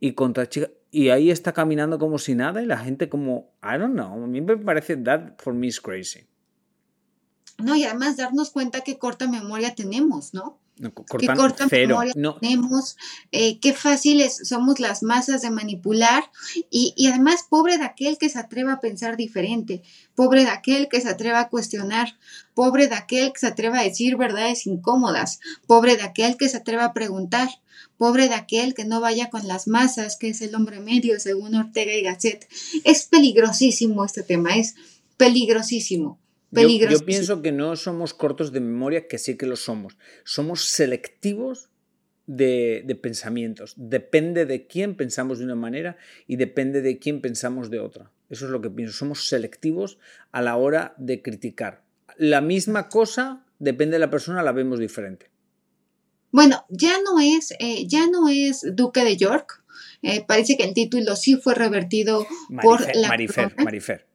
y 0.00 0.12
contra 0.12 0.48
chicas. 0.48 0.70
Y 0.90 1.08
ahí 1.08 1.30
está 1.30 1.52
caminando 1.52 1.98
como 1.98 2.18
si 2.18 2.34
nada 2.34 2.62
y 2.62 2.66
la 2.66 2.78
gente 2.78 3.08
como, 3.08 3.54
I 3.62 3.78
don't 3.78 3.94
know, 3.94 4.22
a 4.22 4.26
mí 4.26 4.40
me 4.40 4.56
parece, 4.58 4.96
that 4.98 5.36
for 5.38 5.54
me 5.54 5.66
is 5.66 5.80
crazy. 5.80 6.26
No, 7.58 7.74
y 7.76 7.84
además 7.84 8.16
darnos 8.16 8.50
cuenta 8.50 8.82
qué 8.82 8.98
corta 8.98 9.28
memoria 9.28 9.74
tenemos, 9.74 10.34
¿no? 10.34 10.61
No, 10.82 10.92
qué 10.92 11.04
cortan 11.04 11.36
corta 11.36 11.66
cero. 11.70 11.88
memoria 11.90 12.12
No, 12.16 12.38
tenemos, 12.40 12.96
eh, 13.30 13.60
qué 13.60 13.72
fáciles 13.72 14.40
somos 14.48 14.80
las 14.80 15.04
masas 15.04 15.40
de 15.40 15.50
manipular 15.50 16.24
y, 16.70 16.92
y 16.96 17.06
además 17.06 17.44
pobre 17.48 17.78
de 17.78 17.84
aquel 17.84 18.18
que 18.18 18.28
se 18.28 18.40
atreva 18.40 18.72
a 18.72 18.80
pensar 18.80 19.16
diferente, 19.16 19.82
pobre 20.16 20.42
de 20.42 20.50
aquel 20.50 20.88
que 20.88 21.00
se 21.00 21.08
atreva 21.08 21.38
a 21.38 21.48
cuestionar, 21.50 22.18
pobre 22.54 22.88
de 22.88 22.96
aquel 22.96 23.32
que 23.32 23.38
se 23.38 23.46
atreva 23.46 23.78
a 23.78 23.84
decir 23.84 24.16
verdades 24.16 24.66
incómodas, 24.66 25.38
pobre 25.68 25.96
de 25.96 26.02
aquel 26.02 26.36
que 26.36 26.48
se 26.48 26.56
atreva 26.56 26.86
a 26.86 26.92
preguntar, 26.92 27.48
pobre 27.96 28.28
de 28.28 28.34
aquel 28.34 28.74
que 28.74 28.84
no 28.84 29.00
vaya 29.00 29.30
con 29.30 29.46
las 29.46 29.68
masas, 29.68 30.16
que 30.16 30.30
es 30.30 30.42
el 30.42 30.52
hombre 30.56 30.80
medio 30.80 31.20
según 31.20 31.54
Ortega 31.54 31.94
y 31.94 32.02
Gasset. 32.02 32.48
Es 32.82 33.04
peligrosísimo 33.04 34.04
este 34.04 34.24
tema, 34.24 34.56
es 34.56 34.74
peligrosísimo. 35.16 36.18
Yo, 36.52 37.04
pienso 37.06 37.40
que 37.40 37.50
no 37.50 37.76
somos 37.76 38.12
cortos 38.12 38.52
de 38.52 38.60
memoria, 38.60 39.08
que 39.08 39.16
sí 39.18 39.36
que 39.38 39.46
lo 39.46 39.56
somos. 39.56 39.96
Somos 40.24 40.66
selectivos 40.66 41.70
de, 42.26 42.82
de 42.84 42.94
pensamientos. 42.94 43.74
Depende 43.78 44.44
de 44.44 44.66
quién 44.66 44.94
pensamos 44.94 45.38
de 45.38 45.46
una 45.46 45.54
manera 45.54 45.96
y 46.26 46.36
depende 46.36 46.82
de 46.82 46.98
quién 46.98 47.22
pensamos 47.22 47.70
de 47.70 47.80
otra. 47.80 48.10
Eso 48.28 48.44
es 48.44 48.50
lo 48.50 48.60
que 48.60 48.68
pienso. 48.68 48.94
Somos 48.94 49.28
selectivos 49.28 49.98
a 50.30 50.42
la 50.42 50.56
hora 50.56 50.94
de 50.98 51.22
criticar. 51.22 51.84
La 52.18 52.42
misma 52.42 52.90
cosa, 52.90 53.46
depende 53.58 53.94
de 53.94 54.00
la 54.00 54.10
persona, 54.10 54.42
la 54.42 54.52
vemos 54.52 54.78
diferente. 54.78 55.30
Bueno, 56.32 56.66
ya 56.68 56.94
no 57.02 57.20
es, 57.20 57.52
eh, 57.60 57.86
ya 57.86 58.08
no 58.08 58.28
es 58.28 58.64
Duque 58.74 59.04
de 59.04 59.16
York. 59.16 59.62
Eh, 60.02 60.24
parece 60.26 60.56
que 60.56 60.64
el 60.64 60.74
título 60.74 61.14
sí 61.16 61.36
fue 61.36 61.54
revertido 61.54 62.26
por 62.62 62.80
la 62.94 63.08
Marifer. 63.08 63.54
Marifer. 63.62 64.06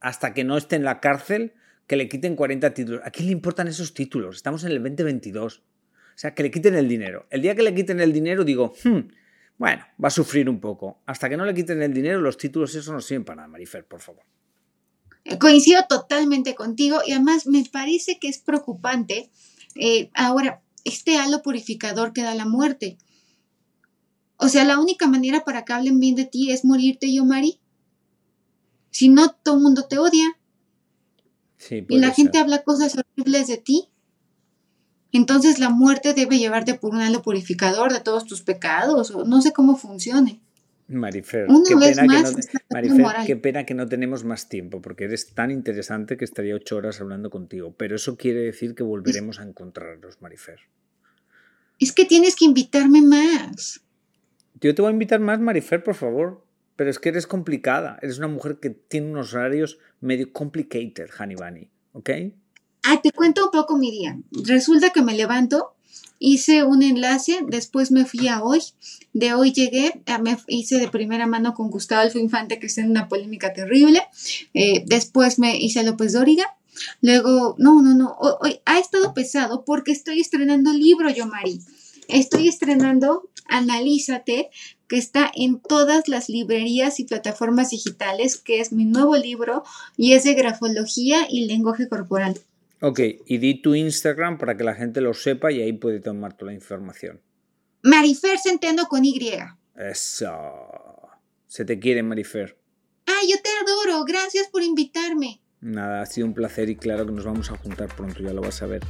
Hasta 0.00 0.32
que 0.32 0.44
no 0.44 0.56
esté 0.56 0.76
en 0.76 0.84
la 0.84 1.00
cárcel, 1.00 1.52
que 1.90 1.96
le 1.96 2.08
quiten 2.08 2.36
40 2.36 2.72
títulos. 2.72 3.00
¿A 3.04 3.10
quién 3.10 3.26
le 3.26 3.32
importan 3.32 3.66
esos 3.66 3.92
títulos? 3.94 4.36
Estamos 4.36 4.62
en 4.62 4.70
el 4.70 4.80
2022. 4.80 5.58
O 5.58 5.62
sea, 6.14 6.36
que 6.36 6.44
le 6.44 6.50
quiten 6.52 6.76
el 6.76 6.88
dinero. 6.88 7.26
El 7.30 7.42
día 7.42 7.56
que 7.56 7.64
le 7.64 7.74
quiten 7.74 7.98
el 7.98 8.12
dinero, 8.12 8.44
digo, 8.44 8.72
"Hmm, 8.84 9.08
bueno, 9.58 9.84
va 10.00 10.06
a 10.06 10.10
sufrir 10.12 10.48
un 10.48 10.60
poco. 10.60 11.00
Hasta 11.06 11.28
que 11.28 11.36
no 11.36 11.44
le 11.44 11.52
quiten 11.52 11.82
el 11.82 11.92
dinero, 11.92 12.20
los 12.20 12.36
títulos, 12.36 12.76
eso 12.76 12.92
no 12.92 13.00
sirven 13.00 13.24
para 13.24 13.36
nada, 13.38 13.48
Marifer, 13.48 13.84
por 13.84 14.00
favor. 14.00 14.22
Eh, 15.24 15.36
Coincido 15.36 15.84
totalmente 15.88 16.54
contigo 16.54 17.00
y 17.04 17.10
además 17.10 17.48
me 17.48 17.64
parece 17.64 18.20
que 18.20 18.28
es 18.28 18.38
preocupante 18.38 19.28
eh, 19.74 20.10
ahora 20.14 20.62
este 20.84 21.16
halo 21.18 21.42
purificador 21.42 22.12
que 22.12 22.22
da 22.22 22.36
la 22.36 22.46
muerte. 22.46 22.98
O 24.36 24.46
sea, 24.46 24.62
la 24.62 24.78
única 24.78 25.08
manera 25.08 25.42
para 25.42 25.64
que 25.64 25.72
hablen 25.72 25.98
bien 25.98 26.14
de 26.14 26.26
ti 26.26 26.52
es 26.52 26.64
morirte, 26.64 27.12
yo, 27.12 27.24
Mari. 27.24 27.58
Si 28.92 29.08
no, 29.08 29.32
todo 29.42 29.56
el 29.56 29.62
mundo 29.62 29.88
te 29.88 29.98
odia 29.98 30.36
Sí, 31.60 31.84
y 31.86 31.98
la 31.98 32.10
gente 32.10 32.38
habla 32.38 32.62
cosas 32.62 32.96
horribles 32.96 33.46
de 33.46 33.58
ti. 33.58 33.90
Entonces 35.12 35.58
la 35.58 35.68
muerte 35.68 36.14
debe 36.14 36.38
llevarte 36.38 36.72
por 36.74 36.94
un 36.94 37.02
halo 37.02 37.20
purificador 37.20 37.92
de 37.92 38.00
todos 38.00 38.24
tus 38.24 38.40
pecados, 38.40 39.10
o 39.10 39.26
no 39.26 39.42
sé 39.42 39.52
cómo 39.52 39.76
funcione. 39.76 40.40
Marifer, 40.88 41.46
qué 41.68 41.76
pena, 41.76 42.02
que 42.02 42.08
más, 42.08 42.32
no, 42.32 42.38
está 42.38 42.62
dando 42.68 42.94
Marifer, 42.96 43.26
qué 43.26 43.36
pena 43.36 43.66
que 43.66 43.74
no 43.74 43.86
tenemos 43.86 44.24
más 44.24 44.48
tiempo, 44.48 44.80
porque 44.80 45.04
eres 45.04 45.34
tan 45.34 45.50
interesante 45.50 46.16
que 46.16 46.24
estaría 46.24 46.54
ocho 46.54 46.76
horas 46.76 47.00
hablando 47.02 47.28
contigo. 47.28 47.74
Pero 47.76 47.96
eso 47.96 48.16
quiere 48.16 48.40
decir 48.40 48.74
que 48.74 48.82
volveremos 48.82 49.38
a 49.38 49.42
encontrarnos, 49.42 50.22
Marifer. 50.22 50.60
Es 51.78 51.92
que 51.92 52.06
tienes 52.06 52.36
que 52.36 52.46
invitarme 52.46 53.02
más. 53.02 53.82
Yo 54.60 54.74
te 54.74 54.80
voy 54.80 54.88
a 54.88 54.92
invitar 54.92 55.20
más, 55.20 55.38
Marifer, 55.40 55.84
por 55.84 55.94
favor. 55.94 56.42
Pero 56.80 56.88
es 56.88 56.98
que 56.98 57.10
eres 57.10 57.26
complicada. 57.26 57.98
Eres 58.00 58.16
una 58.16 58.28
mujer 58.28 58.56
que 58.58 58.70
tiene 58.70 59.10
unos 59.10 59.34
horarios 59.34 59.76
medio 60.00 60.32
complicated, 60.32 61.10
Bunny. 61.36 61.68
¿Ok? 61.92 62.08
Ah, 62.84 63.02
te 63.02 63.12
cuento 63.12 63.44
un 63.44 63.50
poco 63.50 63.76
mi 63.76 63.90
día. 63.90 64.18
Resulta 64.32 64.88
que 64.88 65.02
me 65.02 65.12
levanto, 65.12 65.74
hice 66.18 66.64
un 66.64 66.82
enlace, 66.82 67.40
después 67.46 67.90
me 67.90 68.06
fui 68.06 68.28
a 68.28 68.42
hoy. 68.42 68.60
De 69.12 69.34
hoy 69.34 69.52
llegué, 69.52 70.00
ah, 70.06 70.20
me 70.20 70.38
hice 70.48 70.78
de 70.78 70.88
primera 70.88 71.26
mano 71.26 71.52
con 71.52 71.68
Gustavo 71.68 72.00
Alfo 72.00 72.18
Infante, 72.18 72.58
que 72.58 72.68
está 72.68 72.80
en 72.80 72.92
una 72.92 73.10
polémica 73.10 73.52
terrible. 73.52 74.00
Eh, 74.54 74.82
después 74.86 75.38
me 75.38 75.58
hice 75.58 75.80
a 75.80 75.82
López 75.82 76.14
Dóriga. 76.14 76.46
Luego, 77.02 77.56
no, 77.58 77.82
no, 77.82 77.92
no. 77.94 78.16
ho- 78.18 78.38
Hoy 78.40 78.60
ha 78.64 78.78
estado 78.78 79.12
pesado 79.12 79.66
porque 79.66 79.92
estoy 79.92 80.18
estrenando 80.20 80.72
libro, 80.72 81.10
yo, 81.10 81.26
Mari. 81.26 81.60
Estoy 82.08 82.48
estrenando 82.48 83.28
Analízate, 83.50 84.50
que 84.88 84.96
está 84.96 85.30
en 85.34 85.60
todas 85.60 86.08
las 86.08 86.28
librerías 86.28 86.98
y 87.00 87.04
plataformas 87.04 87.70
digitales, 87.70 88.38
que 88.38 88.60
es 88.60 88.72
mi 88.72 88.84
nuevo 88.84 89.16
libro 89.16 89.62
y 89.96 90.14
es 90.14 90.24
de 90.24 90.34
grafología 90.34 91.26
y 91.28 91.46
lenguaje 91.46 91.88
corporal. 91.88 92.40
Ok, 92.80 93.00
y 93.26 93.38
di 93.38 93.60
tu 93.60 93.74
Instagram 93.74 94.38
para 94.38 94.56
que 94.56 94.64
la 94.64 94.74
gente 94.74 95.00
lo 95.02 95.12
sepa 95.12 95.52
y 95.52 95.60
ahí 95.60 95.72
puede 95.74 96.00
tomar 96.00 96.32
toda 96.32 96.52
la 96.52 96.56
información. 96.56 97.20
Marifer 97.82 98.38
Centeno 98.38 98.86
con 98.86 99.04
Y. 99.04 99.20
Eso. 99.76 100.30
Se 101.46 101.64
te 101.64 101.78
quiere, 101.78 102.02
Marifer. 102.02 102.58
Ay, 103.06 103.30
yo 103.30 103.36
te 103.42 103.50
adoro. 103.62 104.04
Gracias 104.04 104.48
por 104.48 104.62
invitarme. 104.62 105.40
Nada, 105.60 106.00
ha 106.00 106.06
sido 106.06 106.26
un 106.26 106.34
placer 106.34 106.70
y 106.70 106.76
claro 106.76 107.04
que 107.04 107.12
nos 107.12 107.24
vamos 107.24 107.50
a 107.50 107.56
juntar 107.56 107.94
pronto, 107.94 108.22
ya 108.22 108.32
lo 108.32 108.40
vas 108.40 108.62
a 108.62 108.66
ver. 108.66 108.82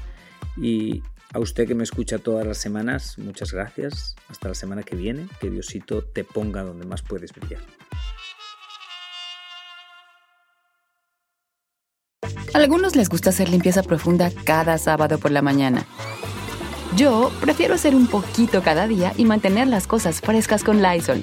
Y 0.56 1.02
a 1.32 1.38
usted 1.38 1.66
que 1.68 1.74
me 1.74 1.84
escucha 1.84 2.18
todas 2.18 2.46
las 2.46 2.58
semanas, 2.58 3.16
muchas 3.18 3.52
gracias. 3.52 4.16
Hasta 4.28 4.48
la 4.48 4.54
semana 4.54 4.82
que 4.82 4.96
viene. 4.96 5.28
Que 5.40 5.50
Diosito 5.50 6.02
te 6.02 6.24
ponga 6.24 6.62
donde 6.62 6.86
más 6.86 7.02
puedes 7.02 7.32
brillar. 7.32 7.60
A 12.52 12.58
algunos 12.58 12.96
les 12.96 13.08
gusta 13.08 13.30
hacer 13.30 13.48
limpieza 13.48 13.82
profunda 13.82 14.30
cada 14.44 14.76
sábado 14.76 15.18
por 15.18 15.30
la 15.30 15.40
mañana. 15.40 15.86
Yo 16.96 17.30
prefiero 17.40 17.74
hacer 17.74 17.94
un 17.94 18.08
poquito 18.08 18.62
cada 18.62 18.88
día 18.88 19.12
y 19.16 19.24
mantener 19.24 19.68
las 19.68 19.86
cosas 19.86 20.20
frescas 20.20 20.64
con 20.64 20.82
Lysol. 20.82 21.22